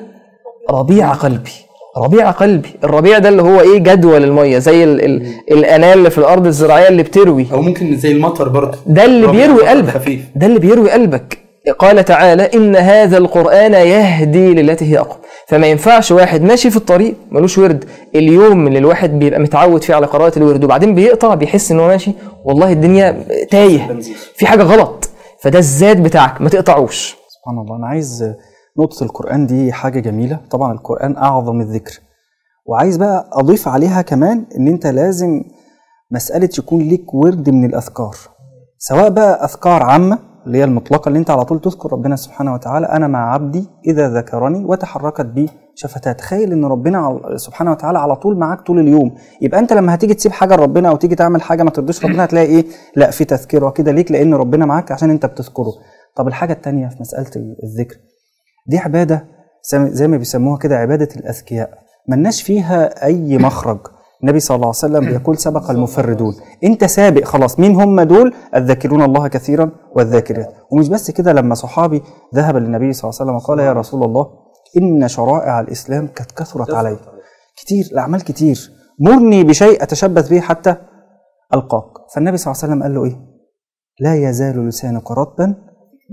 ربيع 0.71 1.13
قلبي. 1.13 1.51
ربيع 1.97 2.31
قلبي. 2.31 2.69
الربيع 2.83 3.17
ده 3.17 3.29
اللي 3.29 3.41
هو 3.41 3.61
إيه؟ 3.61 3.77
جدول 3.77 4.23
المية 4.23 4.57
زي 4.57 4.83
ال 4.83 5.05
ال 5.05 5.27
الانال 5.51 5.97
اللي 5.97 6.09
في 6.09 6.17
الأرض 6.17 6.47
الزراعية 6.47 6.87
اللي 6.87 7.03
بتروي. 7.03 7.47
أو 7.53 7.61
ممكن 7.61 7.97
زي 7.97 8.11
المطر 8.11 8.49
برضه. 8.49 8.77
ده 8.85 9.05
اللي 9.05 9.27
بيروي 9.27 9.67
قلبك. 9.67 9.91
خفيف. 9.91 10.21
ده 10.35 10.47
اللي 10.47 10.59
بيروي 10.59 10.91
قلبك. 10.91 11.44
قال 11.71 12.05
تعالى 12.05 12.43
إن 12.53 12.75
هذا 12.75 13.17
القرآن 13.17 13.73
يهدي 13.73 14.53
للتي 14.53 14.85
هي 14.91 14.99
اقوم 14.99 15.17
فما 15.47 15.67
ينفعش 15.67 16.11
واحد 16.11 16.41
ماشي 16.41 16.69
في 16.69 16.77
الطريق 16.77 17.15
ملوش 17.31 17.57
ورد. 17.57 17.85
اليوم 18.15 18.67
اللي 18.67 18.79
الواحد 18.79 19.19
بيبقى 19.19 19.39
متعود 19.39 19.83
فيه 19.83 19.95
على 19.95 20.05
قراءة 20.05 20.37
الورد 20.39 20.63
وبعدين 20.63 20.95
بيقطع 20.95 21.33
بيحس 21.35 21.71
إن 21.71 21.79
هو 21.79 21.87
ماشي 21.87 22.11
والله 22.45 22.71
الدنيا 22.71 23.23
تايه. 23.51 23.99
في 24.35 24.45
حاجة 24.47 24.63
غلط. 24.63 25.09
فده 25.41 25.59
الزاد 25.59 26.03
بتاعك 26.03 26.41
ما 26.41 26.49
تقطعوش. 26.49 27.15
سبحان 27.29 27.57
الله. 27.59 27.75
أنا 27.75 27.87
عايز 27.87 28.33
نقطة 28.79 29.03
القرآن 29.03 29.45
دي 29.47 29.71
حاجة 29.73 29.99
جميلة. 29.99 30.39
طبعا 30.51 30.73
القرآن 30.73 31.17
أعظم 31.17 31.61
الذكر. 31.61 31.99
وعايز 32.65 32.97
بقى 32.97 33.29
أضيف 33.33 33.67
عليها 33.67 34.01
كمان 34.01 34.45
إن 34.57 34.67
أنت 34.67 34.87
لازم 34.87 35.41
مسألة 36.11 36.49
يكون 36.59 36.81
ليك 36.81 37.13
ورد 37.13 37.49
من 37.49 37.65
الأذكار. 37.65 38.15
سواء 38.77 39.09
بقى 39.09 39.45
أذكار 39.45 39.83
عامة 39.83 40.19
اللي 40.47 40.57
هي 40.57 40.63
المطلقة 40.63 41.09
اللي 41.09 41.19
انت 41.19 41.29
على 41.29 41.45
طول 41.45 41.61
تذكر 41.61 41.93
ربنا 41.93 42.15
سبحانه 42.15 42.53
وتعالى 42.53 42.85
أنا 42.85 43.07
مع 43.07 43.33
عبدي 43.33 43.67
إذا 43.87 44.09
ذكرني 44.09 44.65
وتحركت 44.65 45.25
بي. 45.25 45.49
شفتاه 45.77 46.11
تخيل 46.11 46.51
إن 46.51 46.65
ربنا 46.65 47.19
سبحانه 47.35 47.71
وتعالى 47.71 47.99
على 47.99 48.15
طول 48.15 48.37
معاك 48.37 48.61
طول 48.61 48.79
اليوم. 48.79 49.15
يبقى 49.41 49.59
أنت 49.59 49.73
لما 49.73 49.93
هتيجي 49.95 50.13
تسيب 50.13 50.31
حاجة 50.31 50.55
لربنا 50.55 50.89
أو 50.89 50.95
تيجي 50.95 51.15
تعمل 51.15 51.41
حاجة 51.41 51.63
ما 51.63 51.69
ترضيش 51.69 52.05
ربنا 52.05 52.25
هتلاقي 52.25 52.45
إيه؟ 52.45 52.65
لا 52.95 53.11
في 53.11 53.25
تذكرة 53.25 53.69
كده 53.69 53.91
ليك 53.91 54.11
لأن 54.11 54.33
ربنا 54.33 54.65
معاك 54.65 54.91
عشان 54.91 55.09
أنت 55.09 55.25
بتذكره. 55.25 55.71
طب 56.15 56.27
الحاجة 56.27 56.53
الثانية 56.53 56.87
في 56.87 56.95
مسألة 56.99 57.31
الذكر. 57.63 57.95
دي 58.67 58.77
عبادة 58.77 59.25
زي 59.75 60.07
ما 60.07 60.17
بيسموها 60.17 60.57
كده 60.57 60.75
عبادة 60.75 61.09
الأذكياء. 61.15 61.69
ملناش 62.09 62.41
فيها 62.41 63.05
أي 63.05 63.37
مخرج. 63.37 63.79
النبي 64.25 64.39
صلى 64.39 64.55
الله 64.55 64.67
عليه 64.67 64.77
وسلم 64.77 65.05
بيقول 65.05 65.37
سبق 65.37 65.71
المفردون. 65.71 66.35
انت 66.63 66.85
سابق 66.85 67.23
خلاص 67.23 67.59
مين 67.59 67.75
هم 67.75 68.01
دول؟ 68.01 68.33
الذاكرون 68.55 69.01
الله 69.01 69.27
كثيرا 69.27 69.71
والذاكرات. 69.95 70.53
ومش 70.71 70.89
بس 70.89 71.11
كده 71.11 71.33
لما 71.33 71.55
صحابي 71.55 72.01
ذهب 72.35 72.57
للنبي 72.57 72.93
صلى 72.93 73.09
الله 73.09 73.21
عليه 73.21 73.31
وسلم 73.31 73.35
وقال 73.35 73.59
يا 73.59 73.73
رسول 73.73 74.03
الله 74.03 74.27
إن 74.77 75.07
شرائع 75.07 75.59
الإسلام 75.59 76.07
قد 76.07 76.25
كثرت 76.37 76.73
علي. 76.73 76.97
كتير 77.57 77.85
الأعمال 77.91 78.23
كتير. 78.23 78.71
مرني 78.99 79.43
بشيء 79.43 79.83
أتشبث 79.83 80.29
به 80.29 80.39
حتى 80.39 80.75
ألقاك. 81.53 81.85
فالنبي 82.15 82.37
صلى 82.37 82.51
الله 82.51 82.63
عليه 82.63 82.73
وسلم 82.73 82.83
قال 82.83 82.95
له 82.95 83.05
إيه؟ 83.05 83.19
لا 83.99 84.29
يزال 84.29 84.67
لسانك 84.67 85.11
رطبا 85.11 85.55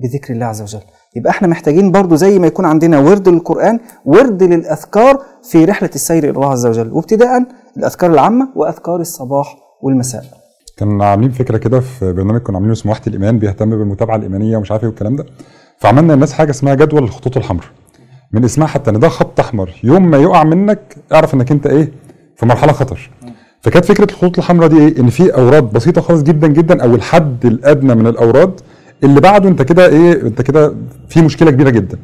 بذكر 0.03 0.35
الله 0.35 0.47
عز 0.47 0.63
وجل. 0.63 0.81
يبقى 1.17 1.31
إحنا 1.31 1.49
محتاجين 1.49 1.93
برضو 1.93 2.15
زي 2.15 2.39
ما 2.39 2.47
يكون 2.47 2.65
عندنا 2.65 2.99
ورد 2.99 3.29
للقرآن 3.29 3.81
ورد 4.05 4.43
للأذكار 4.43 5.23
في 5.43 5.65
رحلة 5.65 5.91
السير 5.95 6.25
إلى 6.25 6.31
الله 6.31 6.51
عز 6.51 6.67
وجل. 6.67 6.93
وابتداء 6.93 7.43
الأذكار 7.77 8.11
العامة 8.11 8.49
وأذكار 8.57 9.01
الصباح 9.01 9.57
والمساء. 9.83 10.25
كنا 10.79 11.05
عاملين 11.05 11.31
فكرة 11.31 11.57
كده 11.57 11.81
في 11.81 12.13
برنامج 12.13 12.41
كنا 12.41 12.57
عاملينه 12.57 12.73
اسمه 12.73 12.93
وحدة 12.93 13.05
الإيمان 13.07 13.39
بيهتم 13.39 13.71
بالمتابعة 13.71 14.17
الإيمانية 14.17 14.57
ومش 14.57 14.71
عارف 14.71 14.83
إيه 14.83 14.89
والكلام 14.89 15.17
ده. 15.17 15.27
فعملنا 15.79 16.13
للناس 16.13 16.33
حاجة 16.33 16.51
اسمها 16.51 16.75
جدول 16.75 17.03
الخطوط 17.05 17.37
الحمراء 17.37 17.67
من 18.33 18.45
اسمها 18.45 18.67
حتى 18.67 18.91
إن 18.91 18.99
ده 19.01 19.09
خط 19.09 19.41
أحمر. 19.41 19.71
يوم 19.85 20.11
ما 20.11 20.19
يقع 20.19 20.45
منك 20.45 20.97
اعرف 21.13 21.35
إنك 21.35 21.53
أنت 21.53 21.67
إيه؟ 21.67 21.93
في 22.37 22.47
مرحلة 22.47 22.73
خطر. 22.73 23.11
فكانت 23.61 23.85
فكرة 23.85 24.05
الخطوط 24.05 24.39
الحمراء 24.39 24.69
دي 24.69 24.79
إيه؟ 24.79 25.01
إن 25.01 25.09
في 25.11 25.35
أوراد 25.35 25.73
بسيطة 25.73 26.01
خالص 26.01 26.23
جدا 26.23 26.47
جدا 26.47 26.83
أو 26.83 26.95
الحد 26.95 27.47
الأدنى 27.47 27.95
من 27.95 28.07
الأوراد 28.07 28.61
اللي 29.05 29.21
بعده 29.21 29.49
أنت 29.49 29.63
كده 29.63 29.87
إيه؟ 29.87 30.23
أنت 30.23 30.43
كده 30.43 30.75
في 31.09 31.23
مشكلة 31.23 31.51
كبيرة 31.51 31.71
جدا. 31.71 31.99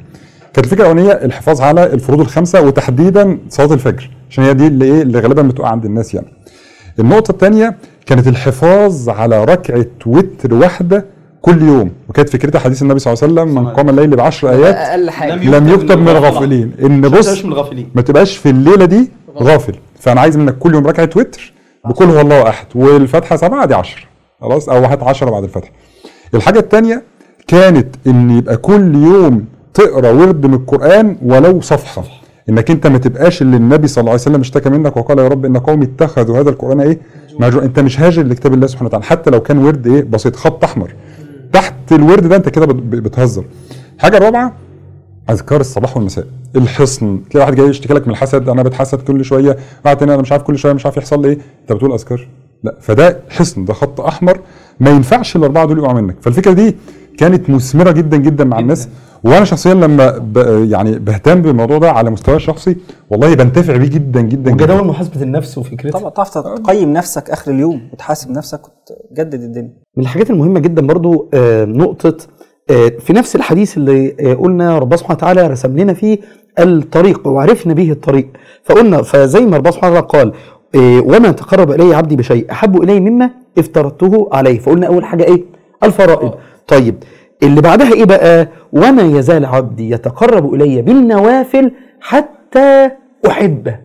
كانت 0.55 0.67
الفكرة 0.67 0.83
الأولانية 0.83 1.13
الحفاظ 1.13 1.61
على 1.61 1.93
الفروض 1.93 2.21
الخمسة 2.21 2.61
وتحديدا 2.61 3.39
صلاة 3.49 3.75
الفجر. 3.75 4.11
عشان 4.31 4.45
هي 4.45 4.55
دي 4.55 4.67
اللي 4.67 4.85
إيه 4.85 5.03
اللي 5.03 5.21
غالبا 5.21 5.43
بتقع 5.43 5.69
عند 5.69 5.85
الناس 5.85 6.15
يعني. 6.15 6.27
النقطة 6.99 7.31
الثانية 7.31 7.77
كانت 8.07 8.29
الحفاظ 8.29 9.09
على 9.09 9.45
ركعة 9.45 9.87
وتر 10.07 10.55
واحدة 10.55 11.05
كل 11.43 11.63
يوم 11.63 11.91
وكانت 12.09 12.29
فكرتها 12.29 12.59
حديث 12.59 12.83
النبي 12.83 12.99
صلى 12.99 13.13
الله 13.13 13.25
عليه 13.25 13.33
وسلم 13.53 13.55
من 13.65 13.69
قام 13.71 13.89
الليل 13.89 14.17
بعشر 14.17 14.51
آيات 14.51 14.75
أقل 14.75 15.11
حاجة 15.11 15.35
لم 15.59 15.69
يكتب 15.69 15.99
من 15.99 16.09
الغافلين. 16.09 16.73
إن 16.83 17.01
بص 17.01 17.29
مش 17.33 17.45
من 17.45 17.53
الغافلين. 17.53 17.91
ما 17.95 18.03
تبقاش 18.03 18.37
في 18.37 18.51
الليلة 18.51 18.85
دي 18.85 19.11
غافل. 19.39 19.75
فأنا 20.01 20.21
عايز 20.21 20.37
منك 20.37 20.59
كل 20.59 20.75
يوم 20.75 20.87
ركعة 20.87 21.11
وتر 21.17 21.53
بكل 21.85 22.05
هو 22.05 22.21
الله 22.21 22.49
أحد 22.49 22.67
والفاتحة 22.75 23.37
سبعة 23.37 23.67
دي 23.67 23.75
10 23.75 24.01
خلاص؟ 24.41 24.69
أو 24.69 24.85
هات 24.85 25.03
10 25.03 25.31
بعد 25.31 25.43
الفاتحة 25.45 25.71
الحاجة 26.35 26.59
الثانية 26.59 27.03
كانت 27.47 27.87
إن 28.07 28.39
يبقى 28.39 28.57
كل 28.57 28.95
يوم 28.95 29.45
تقرأ 29.75 30.11
ورد 30.11 30.47
من 30.47 30.55
القرآن 30.55 31.17
ولو 31.23 31.61
صفحة. 31.61 32.05
إنك 32.49 32.71
أنت 32.71 32.87
ما 32.87 32.99
تبقاش 32.99 33.43
اللي 33.43 33.57
النبي 33.57 33.87
صلى 33.89 34.01
الله 34.01 34.13
عليه 34.13 34.21
وسلم 34.23 34.41
اشتكى 34.41 34.69
منك 34.71 34.97
وقال 34.97 35.19
يا 35.19 35.29
رب 35.29 35.45
إن 35.45 35.57
قومي 35.57 35.85
اتخذوا 35.85 36.39
هذا 36.41 36.51
القرآن 36.51 36.81
إيه؟ 36.81 36.99
مهجور 37.41 37.63
أنت 37.63 37.79
مش 37.81 38.01
هاجر 38.01 38.23
لكتاب 38.23 38.55
الله 38.55 38.67
سبحانه 38.67 38.87
وتعالى. 38.89 39.05
حتى 39.05 39.31
لو 39.31 39.41
كان 39.41 39.59
ورد 39.59 39.87
إيه؟ 39.87 40.03
بسيط. 40.03 40.37
خط 40.37 40.65
أحمر. 40.65 40.95
تحت 41.53 41.75
الورد 41.93 42.27
ده 42.29 42.37
أنت 42.37 42.49
كده 42.49 42.67
بت- 42.67 42.75
بتهزر. 43.03 43.45
الحاجة 43.97 44.17
الرابعة 44.17 44.53
أذكار 45.31 45.61
الصباح 45.61 45.97
والمساء. 45.97 46.27
الحصن. 46.57 47.21
تلاقي 47.31 47.45
واحد 47.47 47.57
جاي 47.57 47.67
يشتكي 47.69 47.95
لك 47.95 48.07
من 48.07 48.13
الحسد. 48.13 48.49
أنا 48.49 48.63
بتحسد 48.63 49.03
كل 49.03 49.25
شوية. 49.25 49.57
تاني 49.85 50.15
أنا 50.15 50.23
مش 50.23 50.33
عارف 50.33 50.43
كل 50.43 50.59
شوية 50.59 50.73
مش 50.73 50.87
عارف 50.87 50.97
يحصل 50.97 51.23
لي 51.23 51.29
إيه. 51.29 51.39
أنت 51.63 51.73
بتقول 51.73 51.93
أذكار. 51.93 52.29
لا. 52.65 52.77
فده 52.81 53.19
حصن. 53.31 53.65
ده 53.65 53.75
خط 53.75 54.01
أحمر. 54.01 54.41
ما 54.81 54.91
ينفعش 54.91 55.37
الأربعة 55.37 55.67
دول 55.67 55.79
يقعوا 55.79 56.01
منك. 56.01 56.17
فالفكرة 56.21 56.53
دي 56.53 56.77
كانت 57.19 57.51
مثمرة 57.51 57.91
جدا 57.91 58.17
جدا 58.17 58.45
مع 58.45 58.59
الناس. 58.59 58.89
وأنا 59.25 59.45
شخصيا 59.45 59.75
لما 59.75 60.19
ب 60.19 60.37
يعني 60.71 60.99
بهتم 60.99 61.43
بالموضوع 61.43 61.79
ده 61.79 61.91
على 61.91 62.11
مستوى 62.11 62.37
الشخصي 62.37 62.77
والله 63.11 63.35
بنتفع 63.35 63.77
بيه 63.77 63.89
جدا 63.89 64.21
جدا 64.21 64.51
جدا. 64.51 64.65
وجدول 64.75 64.87
محاسبة 64.89 65.23
النفس 65.23 65.59
وفكرتها. 65.59 65.99
طبعا 65.99 66.11
تعرف 66.11 66.39
تقيم 66.39 66.93
نفسك 66.93 67.31
آخر 67.31 67.51
اليوم 67.51 67.89
وتحاسب 67.93 68.31
نفسك 68.31 68.61
وتجدد 68.67 69.43
الدنيا. 69.43 69.73
من 69.97 70.03
الحاجات 70.03 70.31
المهمة 70.31 70.61
جدا 70.61 70.87
برضو 70.87 71.29
آه، 71.35 71.65
نقطة 71.65 72.17
آه، 72.71 72.89
في 72.89 73.13
نفس 73.13 73.37
الحديث 73.37 73.77
اللي 73.77 74.17
آه، 74.21 74.35
قلنا 74.35 74.79
ربنا 74.79 74.97
سبحانه 74.97 75.17
وتعالى 75.17 75.47
رسم 75.47 75.79
لنا 75.79 75.93
فيه 75.95 76.19
الطريق 76.59 77.29
وعرفنا 77.29 77.75
به 77.75 77.91
الطريق. 77.91 78.29
فقلنا 78.65 79.03
فزي 79.03 79.41
ما 79.41 79.57
ربنا 79.57 79.71
سبحانه 79.73 79.99
وتعالى 79.99 80.07
قال 80.09 80.33
وما 80.77 81.31
تقرب 81.33 81.71
إلي 81.71 81.95
عبدي 81.95 82.17
بشيء 82.17 82.47
أحب 82.53 82.83
إلي 82.83 83.01
مما 83.01 83.31
افترضته 83.59 84.29
عليه. 84.33 84.59
فقلنا 84.59 84.87
أول 84.87 85.05
حاجة 85.05 85.25
إيه؟ 85.25 85.45
الفرائض. 85.83 86.35
طيب 86.69 86.95
اللي 87.43 87.61
بعدها 87.61 87.93
إيه 87.93 88.05
بقى؟ 88.05 88.49
وما 88.73 89.03
يزال 89.03 89.45
عبدي 89.47 89.91
يتقرب 89.91 90.55
إلي 90.55 90.83
بالنوافل 90.83 91.73
حتى 92.01 92.91
أحبه. 93.27 93.77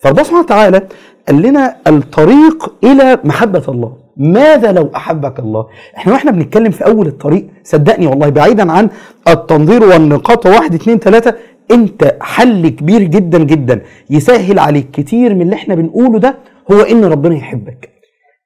فربنا 0.00 0.22
سبحانه 0.22 0.42
وتعالى 0.42 0.82
قال 1.28 1.42
لنا 1.42 1.76
الطريق 1.86 2.74
إلى 2.84 3.18
محبة 3.24 3.62
الله. 3.68 3.96
ماذا 4.16 4.72
لو 4.72 4.90
أحبك 4.96 5.38
الله؟ 5.38 5.66
إحنا 5.96 6.12
وإحنا 6.12 6.30
بنتكلم 6.30 6.70
في 6.70 6.86
أول 6.86 7.06
الطريق 7.06 7.46
صدقني 7.64 8.06
والله 8.06 8.28
بعيدا 8.28 8.72
عن 8.72 8.88
التنظير 9.28 9.84
والنقاط. 9.84 10.46
واحد 10.46 10.74
اتنين 10.74 11.00
تلاتة. 11.00 11.32
أنت 11.70 12.16
حل 12.20 12.68
كبير 12.68 13.02
جدا 13.02 13.38
جدا 13.38 13.82
يسهل 14.10 14.58
عليك 14.58 14.90
كتير 14.90 15.34
من 15.34 15.42
اللي 15.42 15.54
إحنا 15.54 15.74
بنقوله 15.74 16.18
ده 16.18 16.36
هو 16.72 16.80
إن 16.80 17.04
ربنا 17.04 17.34
يحبك. 17.34 17.97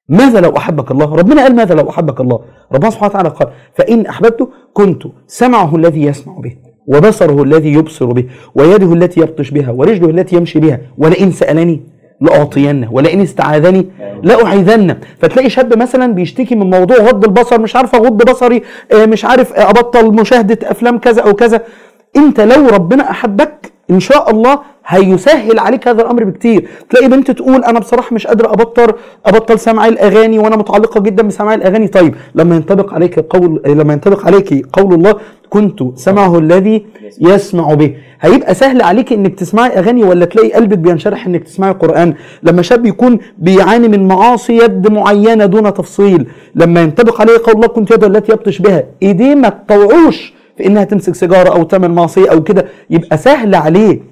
ماذا 0.09 0.41
لو 0.41 0.57
أحبك 0.57 0.91
الله؟ 0.91 1.15
ربنا 1.15 1.43
قال 1.43 1.57
ماذا 1.57 1.75
لو 1.75 1.91
أحبك 1.91 2.21
الله؟ 2.21 2.41
ربنا 2.73 2.91
سبحانه 2.91 3.11
وتعالى 3.11 3.29
قال: 3.29 3.49
فإن 3.75 4.07
احببته 4.07 4.49
كنت 4.73 5.03
سمعه 5.27 5.77
الذي 5.77 6.03
يسمع 6.03 6.35
به، 6.39 6.57
وبصره 6.87 7.43
الذي 7.43 7.73
يبصر 7.73 8.07
به، 8.07 8.25
ويده 8.55 8.93
التي 8.93 9.21
يبطش 9.21 9.51
بها، 9.51 9.71
ورجله 9.71 10.11
التي 10.11 10.37
يمشي 10.37 10.61
بها، 10.61 10.81
ولئن 10.99 11.31
سألني 11.31 11.81
لأعطينه، 12.21 12.93
ولئن 12.93 13.21
استعاذني 13.21 13.87
لأعيذنه، 14.23 14.97
فتلاقي 15.19 15.51
شاب 15.51 15.79
مثلا 15.79 16.13
بيشتكي 16.13 16.55
من 16.55 16.71
موضوع 16.71 16.97
غض 16.97 17.25
البصر 17.25 17.61
مش 17.61 17.77
عارف 17.77 17.95
أغض 17.95 18.31
بصري، 18.31 18.63
آه، 18.93 19.07
مش 19.07 19.25
عارف 19.25 19.53
آه، 19.53 19.71
أبطل 19.71 20.15
مشاهدة 20.15 20.71
أفلام 20.71 20.99
كذا 20.99 21.23
أو 21.23 21.33
كذا، 21.33 21.61
أنت 22.17 22.41
لو 22.41 22.69
ربنا 22.69 23.11
أحبك 23.11 23.73
إن 23.91 24.01
شاء 24.01 24.31
الله 24.31 24.59
هيسهل 24.87 25.59
عليك 25.59 25.89
هذا 25.89 26.03
الأمر 26.03 26.25
بكتير. 26.25 26.69
تلاقي 26.91 27.09
بنت 27.09 27.31
تقول 27.31 27.65
أنا 27.65 27.79
بصراحة 27.79 28.15
مش 28.15 28.27
قادره 28.27 28.49
أبطل 28.49 28.93
أبطل 29.27 29.59
سماع 29.59 29.89
الأغاني 29.89 30.39
وأنا 30.39 30.57
متعلقة 30.57 31.01
جدا 31.01 31.23
بسماع 31.23 31.55
الأغاني. 31.55 31.89
طيب 31.89 32.15
لما 32.35 32.57
ينطبق 32.57 32.95
عليك 32.95 33.19
قول 33.19 33.63
لما 33.67 33.93
ينطبق 33.93 34.27
عليك 34.27 34.67
قول 34.73 34.95
الله 34.95 35.15
كنت 35.51 35.99
سمعه 35.99 36.39
الذي 36.39 36.87
يسمع 37.21 37.75
به. 37.75 37.95
هيبقى 38.21 38.55
سهل 38.55 38.83
عليك 38.83 39.13
إنك 39.13 39.35
تسمعي 39.35 39.79
أغاني 39.79 40.05
ولا 40.05 40.25
تلاقي 40.25 40.53
قلبك 40.53 40.79
بينشرح 40.79 41.27
إنك 41.27 41.45
تسمعي 41.45 41.73
قرآن؟ 41.73 42.15
لما 42.43 42.63
شاب 42.63 42.87
يكون 42.87 43.19
بيعاني 43.39 43.89
من 43.89 44.09
معاصي 44.09 44.57
يد 44.57 44.93
معينة 44.93 45.47
دون 45.47 45.75
تفصيل 45.75 46.27
لما 46.55 46.81
ينطبق 46.83 47.21
عليه 47.21 47.33
قول 47.45 47.55
الله 47.55 47.67
كنت 47.67 47.91
يده 47.91 48.07
التي 48.07 48.33
يبطش 48.33 48.59
بها. 48.59 48.85
إيديه 49.03 49.35
ما 49.35 49.49
تطوعوش 49.49 50.35
في 50.57 50.67
إنها 50.67 50.85
تمسك 50.85 51.15
سيجارة 51.15 51.49
أو 51.49 51.63
تعمل 51.63 51.91
معصية 51.91 52.31
أو 52.31 52.43
كده. 52.43 52.67
يبقى 52.91 53.19
سهل 53.19 53.55
عليه 53.55 54.12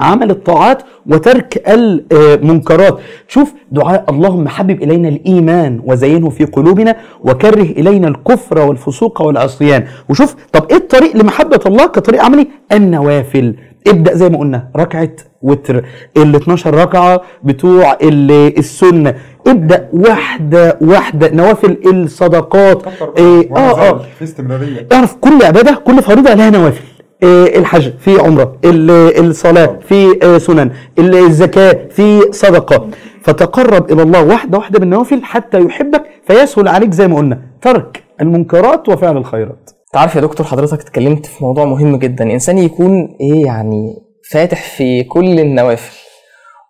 عمل 0.00 0.30
الطاعات 0.30 0.82
وترك 1.06 1.62
المنكرات. 1.68 2.98
شوف 3.28 3.52
دعاء 3.72 4.04
اللهم 4.10 4.48
حبب 4.48 4.82
إلينا 4.82 5.08
الإيمان 5.08 5.80
وزينه 5.84 6.30
في 6.30 6.44
قلوبنا 6.44 6.96
وكره 7.20 7.62
إلينا 7.62 8.08
الكفر 8.08 8.58
والفسوق 8.58 9.22
والعصيان. 9.22 9.84
وشوف 10.08 10.34
طب 10.52 10.66
إيه 10.70 10.76
الطريق 10.76 11.16
لمحبة 11.16 11.60
الله 11.66 11.86
كطريق 11.86 12.22
عملي؟ 12.24 12.46
النوافل. 12.72 13.54
ابدأ 13.86 14.14
زي 14.14 14.28
ما 14.28 14.38
قلنا 14.38 14.68
ركعة 14.76 15.10
وتر. 15.42 15.84
ال 16.16 16.34
12 16.36 16.74
ركعة 16.74 17.20
بتوع 17.44 17.92
ال- 18.02 18.58
السنة. 18.58 19.14
ابدأ 19.46 19.88
واحدة 19.92 20.78
واحدة 20.80 21.30
نوافل 21.34 21.76
الصدقات. 21.86 22.82
إيه 23.18 23.56
آه 23.56 23.88
آه. 23.88 24.00
في 24.18 24.24
استمرارية. 24.24 24.86
اعرف 24.92 25.14
كل 25.20 25.38
عبادة 25.44 25.74
كل 25.84 26.02
فريضة 26.02 26.34
لها 26.34 26.50
نوافل. 26.50 26.84
الحج 27.24 27.90
في 27.98 28.18
عمرة 28.20 28.56
ال- 28.64 29.26
الصلاة 29.30 29.78
في 29.88 30.18
آه، 30.22 30.38
سنن 30.38 30.70
ال- 30.98 31.14
الزكاة 31.14 31.78
في 31.90 32.32
صدقة. 32.32 32.88
فتقرب 33.22 33.92
إلى 33.92 34.02
الله 34.02 34.24
واحدة 34.24 34.58
واحدة 34.58 34.78
بالنوافل 34.78 35.22
حتى 35.24 35.60
يحبك 35.60 36.02
فيسهل 36.26 36.68
عليك 36.68 36.92
زي 36.92 37.08
ما 37.08 37.16
قلنا 37.16 37.40
ترك 37.62 38.02
المنكرات 38.20 38.88
وفعل 38.88 39.16
الخيرات. 39.16 39.70
انت 39.86 39.96
عارف 39.96 40.16
يا 40.16 40.20
دكتور 40.20 40.46
حضرتك 40.46 40.80
اتكلمت 40.80 41.26
في 41.26 41.44
موضوع 41.44 41.64
مهم 41.64 41.96
جدا. 41.96 42.24
انسان 42.24 42.58
يكون 42.58 43.16
إيه 43.20 43.46
يعني 43.46 43.94
فاتح 44.30 44.62
في 44.76 45.02
كل 45.04 45.40
النوافل. 45.40 45.96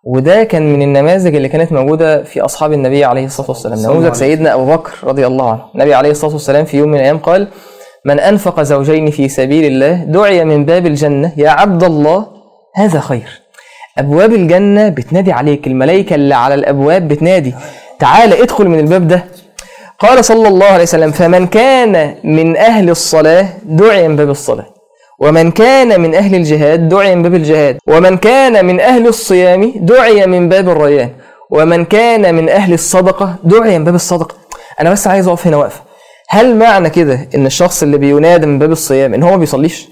وده 0.03 0.43
كان 0.43 0.73
من 0.73 0.81
النماذج 0.81 1.35
اللي 1.35 1.49
كانت 1.49 1.71
موجودة 1.71 2.23
في 2.23 2.41
أصحاب 2.41 2.73
النبي 2.73 3.03
عليه 3.05 3.25
الصلاة 3.25 3.49
والسلام. 3.49 3.79
نموذج 3.79 4.13
سيدنا 4.13 4.53
أبو 4.53 4.65
بكر 4.65 4.91
رضي 5.03 5.27
الله 5.27 5.51
عنه. 5.51 5.61
النبي 5.75 5.93
عليه 5.93 6.11
الصلاة 6.11 6.33
والسلام 6.33 6.65
في 6.65 6.77
يوم 6.77 6.89
من 6.89 6.95
الأيام 6.95 7.17
قال 7.17 7.47
من 8.07 8.19
أنفق 8.19 8.61
زوجين 8.61 9.11
في 9.11 9.29
سبيل 9.29 9.65
الله 9.65 9.93
دعي 9.93 10.45
من 10.45 10.65
باب 10.65 10.85
الجنة 10.85 11.31
يا 11.37 11.49
عبد 11.49 11.83
الله 11.83 12.27
هذا 12.75 12.99
خير. 12.99 13.41
أبواب 13.97 14.33
الجنة 14.33 14.89
بتنادي 14.89 15.31
عليك 15.31 15.67
الملائكة 15.67 16.15
اللي 16.15 16.35
على 16.35 16.53
الأبواب 16.53 17.07
بتنادي. 17.07 17.53
تعال 17.99 18.33
ادخل 18.41 18.67
من 18.67 18.79
الباب 18.79 19.07
ده. 19.07 19.23
قال 19.99 20.25
صلى 20.25 20.47
الله 20.47 20.65
عليه 20.65 20.83
وسلم 20.83 21.11
فمن 21.11 21.47
كان 21.47 22.15
من 22.23 22.57
أهل 22.57 22.89
الصلاة 22.89 23.47
دعي 23.63 24.07
من 24.07 24.15
باب 24.15 24.29
الصلاة. 24.29 24.65
ومن 25.19 25.51
كان 25.51 26.01
من 26.01 26.15
أهل 26.15 26.35
الجهاد 26.35 26.89
دعي 26.89 27.15
من 27.15 27.23
باب 27.23 27.33
الجهاد. 27.35 27.77
ومن 27.87 28.17
كان 28.17 28.65
من 28.65 28.79
أهل 28.79 29.07
الصيام 29.07 29.73
دعي 29.75 30.25
من 30.25 30.49
باب 30.49 30.69
الريان. 30.69 31.09
ومن 31.49 31.85
كان 31.85 32.35
من 32.35 32.49
أهل 32.49 32.73
الصدقة 32.73 33.35
دعي 33.43 33.79
من 33.79 33.85
باب 33.85 33.95
الصدقة. 33.95 34.35
أنا 34.81 34.91
بس 34.91 35.07
عايز 35.07 35.27
أقف 35.27 35.47
هنا 35.47 35.57
واقفة 35.57 35.86
هل 36.29 36.55
معنى 36.55 36.89
كده 36.89 37.29
إن 37.35 37.45
الشخص 37.45 37.83
اللي 37.83 37.97
بينادى 37.97 38.45
من 38.45 38.59
باب 38.59 38.71
الصيام 38.71 39.13
إن 39.13 39.23
هو 39.23 39.29
ما 39.31 39.37
بيصليش؟ 39.37 39.87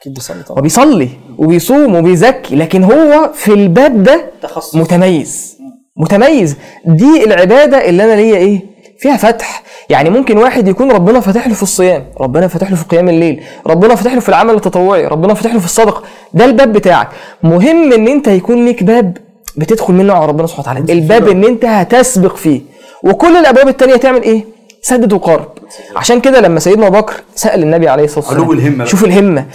أكيد 0.00 0.14
بيصلي 0.14 0.36
هو 0.38 0.42
طبعا 0.42 0.60
بيصلي 0.60 1.08
وبيصوم 1.38 1.94
وبيزكي 1.94 2.56
لكن 2.56 2.84
هو 2.84 3.30
في 3.34 3.52
الباب 3.52 4.02
ده 4.02 4.24
تخصص. 4.42 4.74
متميز. 4.76 5.56
متميز. 5.96 6.56
دي 6.86 7.24
العبادة 7.24 7.88
اللي 7.88 8.04
أنا 8.04 8.12
ليا 8.20 8.36
إيه؟ 8.36 8.60
فيها 8.98 9.16
فتح. 9.16 9.62
يعني 9.90 10.10
ممكن 10.10 10.38
واحد 10.38 10.68
يكون 10.68 10.92
ربنا 10.92 11.20
فاتح 11.20 11.46
له 11.48 11.54
في 11.54 11.62
الصيام 11.62 12.04
ربنا 12.20 12.48
فاتح 12.48 12.70
له 12.70 12.76
في 12.76 12.84
قيام 12.84 13.08
الليل 13.08 13.42
ربنا 13.66 13.94
فاتح 13.94 14.12
له 14.14 14.20
في 14.20 14.28
العمل 14.28 14.54
التطوعي 14.54 15.06
ربنا 15.06 15.34
فاتح 15.34 15.52
له 15.54 15.58
في 15.60 15.64
الصدقة. 15.66 16.02
ده 16.34 16.44
الباب 16.44 16.72
بتاعك. 16.72 17.08
مهم 17.42 17.92
إن 17.92 18.08
أنت 18.08 18.28
يكون 18.28 18.64
ليك 18.64 18.82
باب 18.82 19.16
بتدخل 19.56 19.94
منه 19.94 20.12
على 20.12 20.26
ربنا 20.26 20.46
سبحانه 20.46 20.80
وتعالى. 20.80 20.92
الباب 20.92 21.28
إن 21.28 21.44
أنت 21.44 21.64
هتسبق 21.64 22.36
فيه. 22.36 22.60
وكل 23.04 23.36
الأبواب 23.36 23.68
التانية 23.68 23.96
تعمل 23.96 24.22
إيه؟ 24.22 24.44
سدد 24.82 25.12
وقارب 25.12 25.48
عشان 25.96 26.20
كده 26.20 26.40
لما 26.40 26.60
سيدنا 26.60 26.86
أبو 26.86 26.96
بكر 26.98 27.14
سأل 27.34 27.62
النبي 27.62 27.88
عليه 27.88 28.04
الصلاة 28.04 28.26
والسلام 28.28 28.50
الهمة. 28.50 28.84
شوف 28.84 29.04
الهمة. 29.04 29.46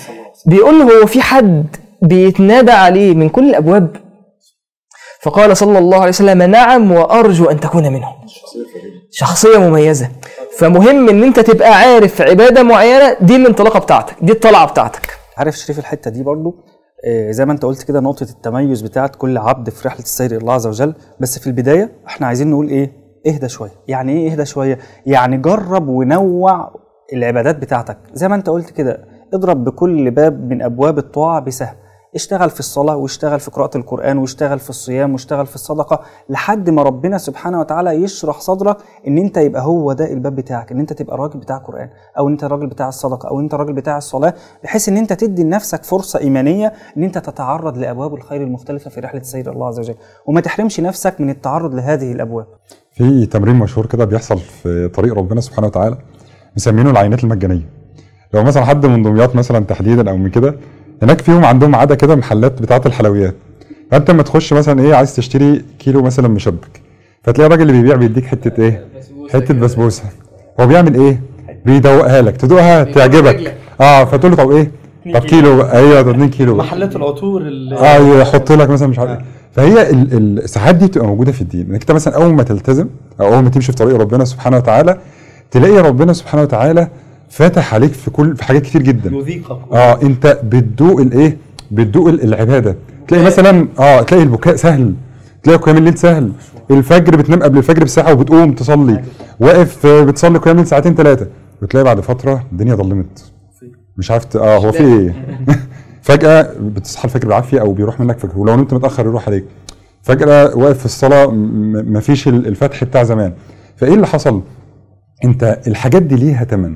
بيقول 0.45 0.79
له 0.79 1.01
هو 1.01 1.05
في 1.05 1.21
حد 1.21 1.75
بيتنادى 2.01 2.71
عليه 2.71 3.13
من 3.13 3.29
كل 3.29 3.49
الأبواب؟ 3.49 3.95
فقال 5.21 5.57
صلى 5.57 5.77
الله 5.77 5.97
عليه 5.97 6.09
وسلم 6.09 6.41
نعم 6.43 6.91
وأرجو 6.91 7.45
أن 7.45 7.59
تكون 7.59 7.83
منهم. 7.93 8.13
شخصية 9.11 9.57
مميزة. 9.57 10.09
فمهم 10.57 11.09
إن 11.09 11.23
أنت 11.23 11.39
تبقى 11.39 11.73
عارف 11.75 12.21
عبادة 12.21 12.63
معينة 12.63 13.17
دي 13.21 13.35
الانطلاقة 13.35 13.79
بتاعتك 13.79 14.15
دي 14.21 14.31
الطلعة 14.31 14.67
بتاعتك. 14.67 15.17
عارف 15.37 15.57
شريف 15.57 15.79
الحتة 15.79 16.11
دي 16.11 16.23
برضو؟ 16.23 16.55
آه، 17.07 17.31
زي 17.31 17.45
ما 17.45 17.53
أنت 17.53 17.65
قلت 17.65 17.83
كده 17.83 17.99
نقطة 17.99 18.23
التميز 18.23 18.81
بتاعت 18.81 19.15
كل 19.15 19.37
عبد 19.37 19.69
في 19.69 19.87
رحلة 19.87 19.99
السير 20.03 20.31
إلى 20.31 20.37
الله 20.37 20.53
عز 20.53 20.67
وجل. 20.67 20.93
بس 21.19 21.39
في 21.39 21.47
البداية 21.47 21.91
إحنا 22.07 22.27
عايزين 22.27 22.51
نقول 22.51 22.69
إيه؟ 22.69 23.02
اهدى 23.27 23.49
شوية. 23.49 23.71
يعني 23.87 24.11
إيه 24.11 24.31
اهدى 24.31 24.45
شوية؟ 24.45 24.79
يعني 25.05 25.37
جرب 25.37 25.87
ونوع 25.87 26.75
العبادات 27.13 27.55
بتاعتك. 27.55 27.97
زي 28.13 28.27
ما 28.27 28.35
أنت 28.35 28.49
قلت 28.49 28.69
كده 28.69 29.05
اضرب 29.33 29.63
بكل 29.63 30.11
باب 30.11 30.49
من 30.49 30.61
أبواب 30.61 30.97
الطاعة 30.97 31.39
بسهم. 31.39 31.75
اشتغل 32.15 32.49
في 32.49 32.59
الصلاة 32.59 32.95
واشتغل 32.95 33.39
في 33.39 33.51
قراءة 33.51 33.77
القرآن 33.77 34.17
واشتغل 34.17 34.59
في 34.59 34.69
الصيام 34.69 35.11
واشتغل 35.13 35.45
في 35.45 35.55
الصدقة 35.55 36.01
لحد 36.29 36.69
ما 36.69 36.83
ربنا 36.83 37.17
سبحانه 37.17 37.59
وتعالى 37.59 37.89
يشرح 37.91 38.39
صدرك 38.39 38.77
إن 39.07 39.17
أنت 39.17 39.37
يبقى 39.37 39.61
هو 39.61 39.93
ده 39.93 40.11
الباب 40.13 40.35
بتاعك 40.35 40.71
إن 40.71 40.79
أنت 40.79 40.93
تبقى 40.93 41.15
الراجل 41.15 41.39
بتاع 41.39 41.57
القرآن 41.57 41.89
أو 42.17 42.27
أنت 42.27 42.43
الراجل 42.43 42.67
بتاع 42.67 42.87
الصدقة 42.87 43.29
أو 43.29 43.39
أنت 43.39 43.53
الراجل 43.53 43.73
بتاع 43.73 43.97
الصلاة 43.97 44.33
بحيث 44.63 44.89
إن 44.89 44.97
أنت 44.97 45.13
تدي 45.13 45.43
لنفسك 45.43 45.83
فرصة 45.83 46.19
إيمانية 46.19 46.73
إن 46.97 47.03
أنت 47.03 47.17
تتعرض 47.17 47.77
لأبواب 47.77 48.13
الخير 48.13 48.41
المختلفة 48.41 48.89
في 48.89 48.99
رحلة 48.99 49.21
السير 49.21 49.51
الله 49.51 49.67
عز 49.67 49.79
وجل. 49.79 49.95
وما 50.25 50.41
تحرمش 50.41 50.79
نفسك 50.79 51.21
من 51.21 51.29
التعرض 51.29 51.75
لهذه 51.75 52.11
الأبواب. 52.11 52.47
في 52.93 53.25
تمرين 53.25 53.55
مشهور 53.55 53.85
كده 53.85 54.05
بيحصل 54.05 54.39
في 54.39 54.87
طريق 54.93 55.13
ربنا 55.13 55.41
سبحانه 55.41 55.67
وتعالى 55.67 55.97
مسمينه 56.57 56.89
العينات 56.89 57.23
المجانية. 57.23 57.69
لو 58.33 58.43
مثلا 58.43 58.65
حد 58.65 58.85
من 58.85 59.03
دمياط 59.03 59.35
مثلا 59.35 59.65
تحديدا 59.65 60.09
أو 60.11 60.17
من 60.17 60.29
كده 60.29 60.55
هناك 61.01 61.21
فيهم 61.21 61.45
عندهم 61.45 61.75
عادة 61.75 61.95
كده 61.95 62.15
محلات 62.15 62.61
بتاعة 62.61 62.81
الحلويات. 62.85 63.35
فأنت 63.91 64.11
لما 64.11 64.23
تخش 64.23 64.53
مثلا 64.53 64.81
إيه 64.81 64.95
عايز 64.95 65.15
تشتري 65.15 65.65
كيلو 65.79 66.01
مثلا 66.01 66.27
مشبك 66.27 66.81
فتلاقي 67.23 67.47
الراجل 67.47 67.61
اللي 67.69 67.81
بيبيع 67.81 67.95
بيديك 67.95 68.25
حتة 68.25 68.61
إيه؟ 68.63 68.85
حتة 69.33 69.53
بسبوسة. 69.53 70.03
هو 70.59 70.67
بيعمل 70.67 70.95
إيه؟ 70.95 71.21
بيدوقها 71.65 72.21
لك. 72.21 72.37
تدوقها 72.37 72.83
تعجبك. 72.83 73.55
آه 73.81 74.03
فتقول 74.05 74.31
له 74.31 74.37
طب 74.37 74.51
إيه؟ 74.51 74.71
طب 75.13 75.19
كيلو. 75.25 75.61
أيوه 75.61 76.01
طب 76.01 76.09
2 76.09 76.29
كيلو. 76.29 76.55
محلات 76.55 76.95
العطور 76.95 77.41
اللي 77.41 77.75
آه 77.77 78.21
يحط 78.21 78.51
لك 78.51 78.69
مثلا 78.69 78.87
مش 78.87 78.99
عارف 78.99 79.11
إيه 79.11 79.25
فهي 79.53 79.89
ال- 79.89 80.13
ال- 80.13 80.43
الساعات 80.43 80.75
دي 80.75 80.85
بتبقى 80.87 81.07
موجودة 81.07 81.31
في 81.31 81.41
الدين. 81.41 81.65
إنك 81.69 81.81
أنت 81.81 81.91
مثلا 81.91 82.15
أول 82.15 82.33
ما 82.33 82.43
تلتزم 82.43 82.87
أو 83.21 83.33
أول 83.33 83.43
ما 83.43 83.49
تمشي 83.49 83.71
في 83.71 83.77
طريق 83.77 83.95
ربنا 83.97 84.25
سبحانه 84.25 84.57
وتعالى 84.57 84.97
تلاقي 85.51 85.77
ربنا 85.77 86.13
سبحانه 86.13 86.43
وتعالى 86.43 86.87
فاتح 87.29 87.73
عليك 87.73 87.91
في 87.93 88.11
كل 88.11 88.35
في 88.35 88.43
حاجات 88.43 88.61
كتير 88.61 88.81
جدا. 88.81 89.09
يذيقك 89.15 89.57
آه 89.71 90.01
أنت 90.01 90.39
بتدوق 90.43 90.99
الايه 91.01 91.37
بتدوق 91.71 92.07
ال- 92.07 92.23
العبادة. 92.23 92.75
تلاقي 93.07 93.23
مثلا 93.25 93.67
آه 93.79 94.01
تلاقي 94.01 94.23
البكاء 94.23 94.55
سهل. 94.55 94.93
تلاقي 95.43 95.59
قيام 95.59 95.77
الليل 95.77 95.97
سهل. 95.97 96.31
الفجر 96.71 97.15
بتنام 97.15 97.43
قبل 97.43 97.57
الفجر 97.57 97.83
بساعة 97.83 98.13
وبتقوم 98.13 98.53
تصلي. 98.53 99.03
واقف 99.39 99.85
آه، 99.85 100.03
بتصلي 100.03 100.37
قيام 100.39 100.55
الليل 100.55 100.67
ساعتين 100.67 100.95
ثلاثة 100.95 101.27
وتلاقي 101.61 101.83
بعد 101.83 101.99
فترة 101.99 102.43
الدنيا 102.51 102.75
ضلمت 102.75 103.23
مش 103.97 104.11
عارف 104.11 104.37
آه 104.37 104.57
هو 104.57 104.71
في 104.71 104.83
إيه؟ 104.83 105.13
فجأة 106.03 106.49
بتصحى 106.59 107.05
الفجر 107.05 107.25
بالعافية 107.27 107.61
أو 107.61 107.73
بيروح 107.73 107.99
منك 107.99 108.19
فجر 108.19 108.37
ولو 108.39 108.55
نمت 108.55 108.73
متأخر 108.73 109.05
يروح 109.05 109.27
عليك. 109.27 109.45
فجأة 110.01 110.55
واقف 110.57 110.79
في 110.79 110.85
الصلاة 110.85 111.25
مفيش 111.95 112.27
ال- 112.27 112.47
الفتح 112.47 112.83
بتاع 112.83 113.03
زمان. 113.03 113.33
فإيه 113.77 113.93
اللي 113.93 114.07
حصل؟ 114.07 114.41
أنت 115.25 115.59
الحاجات 115.67 116.01
دي 116.03 116.15
ليها 116.15 116.43
ثمن 116.43 116.75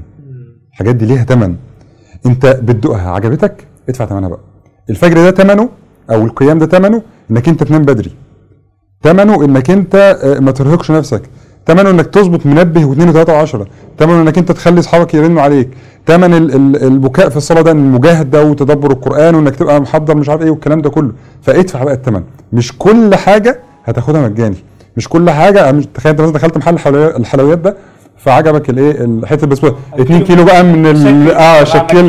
الحاجات 0.72 0.96
دي 0.96 1.06
ليها 1.06 1.24
ثمن 1.24 1.56
أنت 2.26 2.46
بتدوقها. 2.46 3.12
عجبتك؟ 3.12 3.68
ادفع 3.90 4.06
ثمنها 4.06 4.30
بقى. 4.30 4.40
الفجر 4.90 5.16
ده 5.16 5.32
ثمنه 5.32 5.70
أو 6.12 6.22
القيام 6.26 6.60
ده 6.60 6.66
ثمنه 6.66 7.02
إنك 7.32 7.50
أنت 7.50 7.64
تنام 7.64 7.82
بدري. 7.82 8.12
ثمنه 9.04 9.46
إنك 9.46 9.70
أنت 9.72 9.96
آه، 10.24 10.40
ما 10.40 10.52
ترهقش 10.52 10.92
نفسك. 10.92 11.22
ثمنه 11.68 11.90
إنك 11.90 12.06
تظبط 12.06 12.46
منبه 12.46 12.86
واثنين 12.86 13.10
وثلاثه 13.10 13.34
وعشرة. 13.34 13.68
ثمنه 14.00 14.22
إنك 14.22 14.38
أنت 14.38 14.52
تخلي 14.52 14.80
أصحابك 14.80 15.14
يرنوا 15.14 15.42
عليك. 15.42 15.70
ال- 16.56 16.84
البكاء 16.84 17.30
في 17.30 17.38
الصلاة 17.38 17.62
ده 17.62 17.72
المجاهده 17.72 18.44
وتدبر 18.44 18.92
القرآن 18.92 19.36
وإنك 19.36 19.56
تبقى 19.56 19.82
محضر 19.82 20.16
مش 20.16 20.30
عارف 20.30 20.42
إيه 20.42 20.50
والكلام 20.50 20.82
ده 20.82 20.90
كله. 20.90 21.12
فادفع 21.42 21.84
بقى 21.84 21.94
الثمن 21.94 22.24
مش 22.54 22.78
كل 22.78 23.16
حاجة 23.16 23.60
هتاخدها 23.86 24.22
مجاني. 24.22 24.56
مش 24.98 25.10
كل 25.10 25.30
حاجة 25.30 25.72
تخيل 25.94 26.10
أنت 26.12 26.22
مثلا 26.22 26.34
دخلت 26.34 26.58
محل 26.58 26.96
الحلويات 26.96 27.58
ده 27.58 27.76
فعجبك 28.18 28.70
الايه؟ 28.70 29.08
حتة 29.26 29.44
البسبوسه 29.46 29.76
2 30.00 30.24
كيلو 30.24 30.44
بقى 30.44 30.64
من 30.64 30.86
ال 30.86 30.98
شكل. 30.98 31.32
آه 31.32 31.64
شكل. 31.64 32.08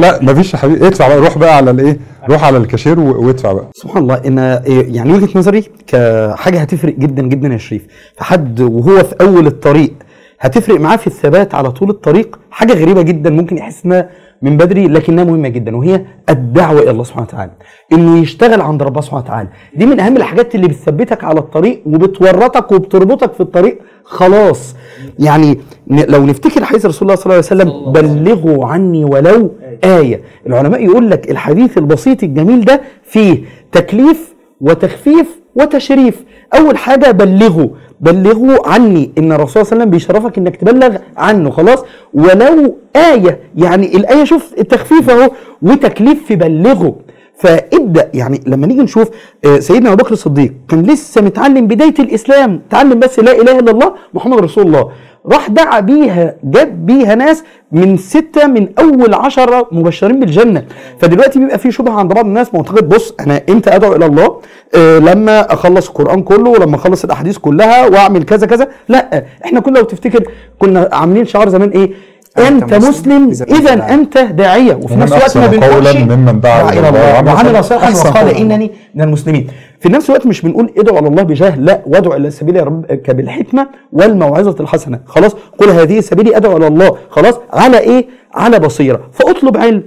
لا 0.00 0.22
مفيش 0.22 0.52
يا 0.54 0.58
حبيبي 0.58 0.86
ادفع 0.86 1.08
بقى 1.08 1.18
روح 1.18 1.38
بقى 1.38 1.56
على 1.56 1.70
الايه؟ 1.70 1.98
روح 2.30 2.44
على 2.44 2.56
الكاشير 2.56 3.00
وادفع 3.00 3.52
بقى. 3.52 3.68
سبحان 3.74 4.02
الله. 4.02 4.14
إن 4.26 4.38
إيه، 4.38 4.96
يعني 4.96 5.12
وجهة 5.12 5.38
نظري 5.38 5.64
كحاجة 5.86 6.60
هتفرق 6.60 6.94
جدا 6.98 7.22
جدا 7.22 7.48
يا 7.48 7.58
شريف. 7.58 7.86
فحد 8.16 8.60
وهو 8.60 9.04
في 9.04 9.14
أول 9.20 9.46
الطريق 9.46 9.92
هتفرق 10.40 10.80
معاه 10.80 10.96
في 10.96 11.06
الثبات 11.06 11.54
على 11.54 11.70
طول 11.70 11.90
الطريق؟ 11.90 12.38
حاجة 12.50 12.72
غريبة 12.72 13.02
جدا 13.02 13.30
ممكن 13.30 13.58
يحس 13.58 13.84
إنها 13.84 14.08
من 14.42 14.56
بدري 14.56 14.88
لكنها 14.88 15.24
مهمة 15.24 15.48
جدا 15.48 15.76
وهي 15.76 16.04
الدعوة 16.30 16.80
إلى 16.80 16.90
الله 16.90 17.04
سبحانه 17.04 17.26
وتعالى. 17.26 17.52
إنه 17.92 18.18
يشتغل 18.18 18.60
عند 18.60 18.82
ربنا 18.82 19.00
سبحانه 19.00 19.22
وتعالى. 19.24 19.48
دي 19.76 19.86
من 19.86 20.00
أهم 20.00 20.16
الحاجات 20.16 20.54
اللي 20.54 20.68
بتثبتك 20.68 21.24
على 21.24 21.40
الطريق 21.40 21.82
وبتورطك 21.86 22.72
وبتربطك 22.72 23.32
في 23.32 23.40
الطريق. 23.40 23.78
خلاص. 24.04 24.74
يعني 25.18 25.58
لو 25.90 26.26
نفتكر 26.26 26.64
حديث 26.64 26.86
رسول 26.86 27.08
الله 27.08 27.20
صلى 27.20 27.32
الله 27.32 27.34
عليه 27.34 27.72
وسلم. 27.72 27.92
بلغوا 27.92 28.66
عني 28.66 29.04
ولو 29.04 29.50
آية. 29.84 30.20
العلماء 30.46 30.84
يقول 30.84 31.10
لك 31.10 31.30
الحديث 31.30 31.78
البسيط 31.78 32.22
الجميل 32.22 32.64
ده 32.64 32.80
فيه 33.02 33.44
تكليف 33.72 34.34
وتخفيف 34.60 35.40
وتشريف. 35.54 36.24
أول 36.54 36.76
حاجة 36.76 37.10
بلغوا. 37.10 37.68
بلغوا 38.00 38.68
عني 38.68 39.12
إن 39.18 39.32
الرسول 39.32 39.52
صلى 39.52 39.62
الله 39.62 39.72
عليه 39.72 39.82
وسلم 39.82 39.90
بيشرفك 39.90 40.38
إنك 40.38 40.56
تبلغ 40.56 40.96
عنه 41.16 41.50
خلاص؟ 41.50 41.84
ولو 42.14 42.76
آية 42.96 43.40
يعني 43.56 43.96
الآية 43.96 44.24
شوف 44.24 44.54
التخفيف 44.58 45.10
أهو 45.10 45.30
وتكليف 45.62 46.26
في 46.26 46.36
بلغوا 46.36 46.92
فابدأ 47.38 48.10
يعني 48.14 48.40
لما 48.46 48.66
نيجي 48.66 48.82
نشوف 48.82 49.08
آه، 49.44 49.58
سيدنا 49.58 49.92
أبو 49.92 50.02
بكر 50.04 50.12
الصديق 50.12 50.52
كان 50.68 50.82
لسه 50.82 51.22
متعلم 51.22 51.66
بداية 51.66 51.94
الإسلام 51.98 52.60
تعلم 52.70 52.98
بس 52.98 53.18
لا 53.18 53.32
إله 53.40 53.58
إلا 53.58 53.70
الله 53.70 53.94
محمد 54.14 54.38
رسول 54.38 54.66
الله. 54.66 54.90
راح 55.32 55.50
دعا 55.50 55.80
بيها 55.80 56.34
جاب 56.44 56.86
بيها 56.86 57.14
ناس 57.14 57.44
من 57.72 57.96
ستة 57.96 58.46
من 58.46 58.68
أول 58.78 59.14
عشرة 59.14 59.68
مبشرين 59.72 60.20
بالجنة. 60.20 60.64
فدلوقتي 61.00 61.38
بيبقى 61.38 61.58
في 61.58 61.72
شبهة 61.72 61.92
عند 61.92 62.12
بعض 62.14 62.24
الناس 62.24 62.54
معتقد 62.54 62.88
بص 62.88 63.14
أنا 63.20 63.42
إمتى 63.48 63.70
أدعو 63.76 63.96
إلى 63.96 64.06
الله؟ 64.06 64.40
آه 64.74 64.98
لما 64.98 65.52
أخلص 65.52 65.88
القرآن 65.88 66.22
كله 66.22 66.50
ولما 66.50 66.76
أخلص 66.76 67.04
الأحاديث 67.04 67.38
كلها 67.38 67.86
وأعمل 67.86 68.22
كذا 68.22 68.46
كذا. 68.46 68.68
لا 68.88 69.24
إحنا 69.44 69.60
كنا 69.60 69.78
لو 69.78 69.84
تفتكر 69.84 70.24
كنا 70.58 70.88
عاملين 70.92 71.26
شعار 71.26 71.48
زمان 71.48 71.68
إيه؟ 71.70 71.90
أنت 72.38 72.74
مسلم 72.74 73.30
إذا. 73.30 73.94
أنت 73.94 74.18
داعية. 74.18 74.74
وفي 74.74 74.96
نفس 74.96 75.12
الوقت 75.12 75.36
ما 75.36 75.46
بنقولش 75.46 75.96
ممن 75.96 76.40
دعا 76.40 76.72
إلى 76.72 76.88
الله. 76.88 77.32
وعمل 77.32 77.64
صالحاً. 77.64 78.08
وقال. 78.08 78.36
إنني 78.36 78.70
من 78.94 79.02
المسلمين. 79.02 79.46
في 79.80 79.88
نفس 79.88 80.10
الوقت 80.10 80.26
مش 80.26 80.40
بنقول 80.40 80.72
ادعوا 80.78 80.98
على 80.98 81.08
الله 81.08 81.22
بجاه 81.22 81.56
لا. 81.56 81.80
وادعوا 81.86 82.16
إلى 82.16 82.30
سبيل 82.30 82.66
ربك 82.66 83.10
بالحكمة 83.10 83.66
والموعظة 83.92 84.56
الحسنة. 84.60 85.00
خلاص؟ 85.06 85.32
قل 85.58 85.70
هذه 85.70 86.00
سبيلي 86.00 86.36
أدعو 86.36 86.56
إلى 86.56 86.66
الله. 86.66 86.96
خلاص؟ 87.10 87.34
على 87.52 87.78
إيه؟ 87.78 88.06
على 88.34 88.58
بصيرة. 88.58 89.00
فأطلب 89.12 89.56
علم. 89.56 89.82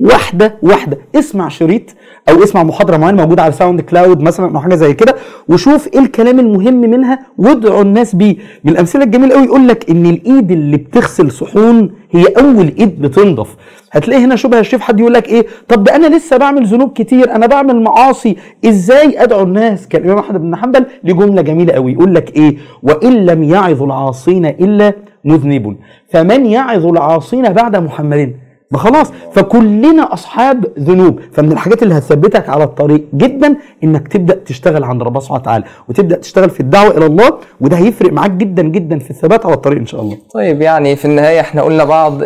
واحدة 0.00 0.54
واحدة. 0.62 0.98
اسمع 1.14 1.48
شريط 1.48 1.82
أو 2.28 2.42
اسمع 2.42 2.62
محاضرة 2.62 2.96
معينة 2.96 3.22
موجودة 3.22 3.42
على 3.42 3.52
SoundCloud 3.52 4.20
مثلا 4.20 4.54
أو 4.54 4.60
حاجة 4.60 4.74
زي 4.74 4.94
كده 4.94 5.14
وشوف 5.48 5.88
إيه 5.94 6.00
الكلام 6.00 6.40
المهم 6.40 6.74
منها 6.80 7.18
وادعوا 7.38 7.82
الناس 7.82 8.14
بيه. 8.16 8.36
من 8.64 8.72
الامثله 8.72 9.04
الجميلة 9.04 9.34
قوي 9.34 9.44
يقول 9.44 9.68
لك 9.68 9.90
إن 9.90 10.06
الإيد 10.06 10.50
اللي 10.52 10.76
بتغسل 10.76 11.30
صحون 11.30 11.90
هي 12.10 12.24
أول 12.38 12.72
إيد 12.78 13.02
بتنضف. 13.02 13.56
هتلاقي 13.92 14.24
هنا 14.24 14.36
شبه 14.36 14.58
الشيف 14.60 14.80
حد 14.80 15.00
يقول 15.00 15.12
لك 15.14 15.28
إيه 15.28 15.46
طب 15.68 15.84
ده 15.84 15.96
أنا 15.96 16.16
لسه 16.16 16.36
بعمل 16.36 16.66
ذنوب 16.66 16.92
كتير 16.92 17.34
أنا 17.34 17.46
بعمل 17.46 17.82
معاصي. 17.82 18.36
إزاي 18.64 19.22
أدعو 19.22 19.42
الناس؟ 19.42 19.88
كان 19.88 20.02
الإمام 20.02 20.18
أحمد 20.18 20.40
بن 20.40 20.56
حنبل 20.56 20.86
ليه 21.04 21.14
جملة 21.14 21.42
جميلة 21.42 21.72
قوي 21.72 21.92
يقول 21.92 22.14
لك 22.14 22.36
إيه 22.36 22.56
وإن 22.82 23.26
لم 23.26 23.42
يعظ 23.42 23.82
العاصين 23.82 24.46
إلا 24.46 24.92
مذنب 25.24 25.76
فمن 26.12 26.46
يعظ 26.46 26.86
العاصين 26.86 27.42
بعد 27.52 27.76
محمد؟ 27.76 28.45
ما 28.70 28.78
خلاص. 28.78 29.12
فكلنا 29.32 30.12
أصحاب 30.12 30.66
ذنوب. 30.78 31.20
فمن 31.32 31.52
الحاجات 31.52 31.82
اللي 31.82 31.94
هتثبتك 31.94 32.48
على 32.48 32.64
الطريق 32.64 33.04
جدا 33.14 33.56
إنك 33.84 34.08
تبدأ 34.08 34.34
تشتغل 34.46 34.84
عند 34.84 35.02
ربنا 35.02 35.20
سبحانه 35.20 35.40
وتعالى 35.40 35.64
وتبدأ 35.88 36.16
تشتغل 36.16 36.50
في 36.50 36.60
الدعوة 36.60 36.96
إلى 36.96 37.06
الله 37.06 37.38
وده 37.60 37.76
هيفرق 37.76 38.12
معاك 38.12 38.30
جدا 38.30 38.62
جدا 38.62 38.98
في 38.98 39.10
الثبات 39.10 39.46
على 39.46 39.54
الطريق 39.54 39.78
إن 39.78 39.86
شاء 39.86 40.00
الله. 40.00 40.16
طيب 40.34 40.62
يعني 40.62 40.96
في 40.96 41.04
النهاية 41.04 41.40
إحنا 41.40 41.62
قلنا 41.62 41.84
بعض 41.84 42.22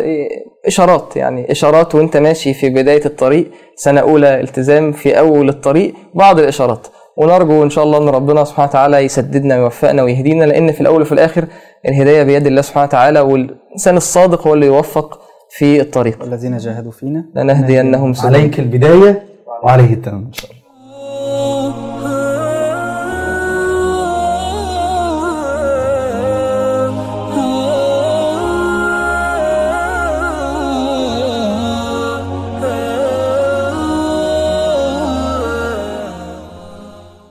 إشارات 0.65 1.15
يعني 1.15 1.51
إشارات 1.51 1.95
وأنت 1.95 2.17
ماشي 2.17 2.53
في 2.53 2.69
بداية 2.69 3.05
الطريق 3.05 3.51
سنة 3.75 4.01
أولى 4.01 4.41
التزام 4.41 4.91
في 4.91 5.19
أول 5.19 5.49
الطريق 5.49 5.93
بعض 6.13 6.39
الإشارات. 6.39 6.87
ونرجو 7.17 7.63
إن 7.63 7.69
شاء 7.69 7.83
الله 7.83 7.97
أن 7.97 8.09
ربنا 8.09 8.43
سبحانه 8.43 8.69
وتعالى 8.69 8.97
يسددنا 8.97 9.57
ويوفقنا 9.57 10.03
ويهدينا 10.03 10.45
لأن 10.45 10.71
في 10.71 10.81
الأول 10.81 11.01
وفي 11.01 11.11
الآخر 11.11 11.45
الهداية 11.87 12.23
بيد 12.23 12.47
الله 12.47 12.61
سبحانه 12.61 12.85
وتعالى 12.85 13.19
والإنسان 13.19 13.97
الصادق 13.97 14.47
هو 14.47 14.53
اللي 14.53 14.65
يوفق 14.65 15.19
في 15.57 15.81
الطريق. 15.81 16.21
والذين 16.21 16.57
جاهدوا 16.57 16.91
فينا. 16.91 17.25
لنهدينهم 17.35 18.13
سبلنا 18.13 18.37
عليك 18.37 18.59
البداية 18.59 19.23
وعليه 19.63 19.93
التمام 19.93 20.25
إن 20.27 20.33
شاء 20.33 20.51
الله. 20.51 20.60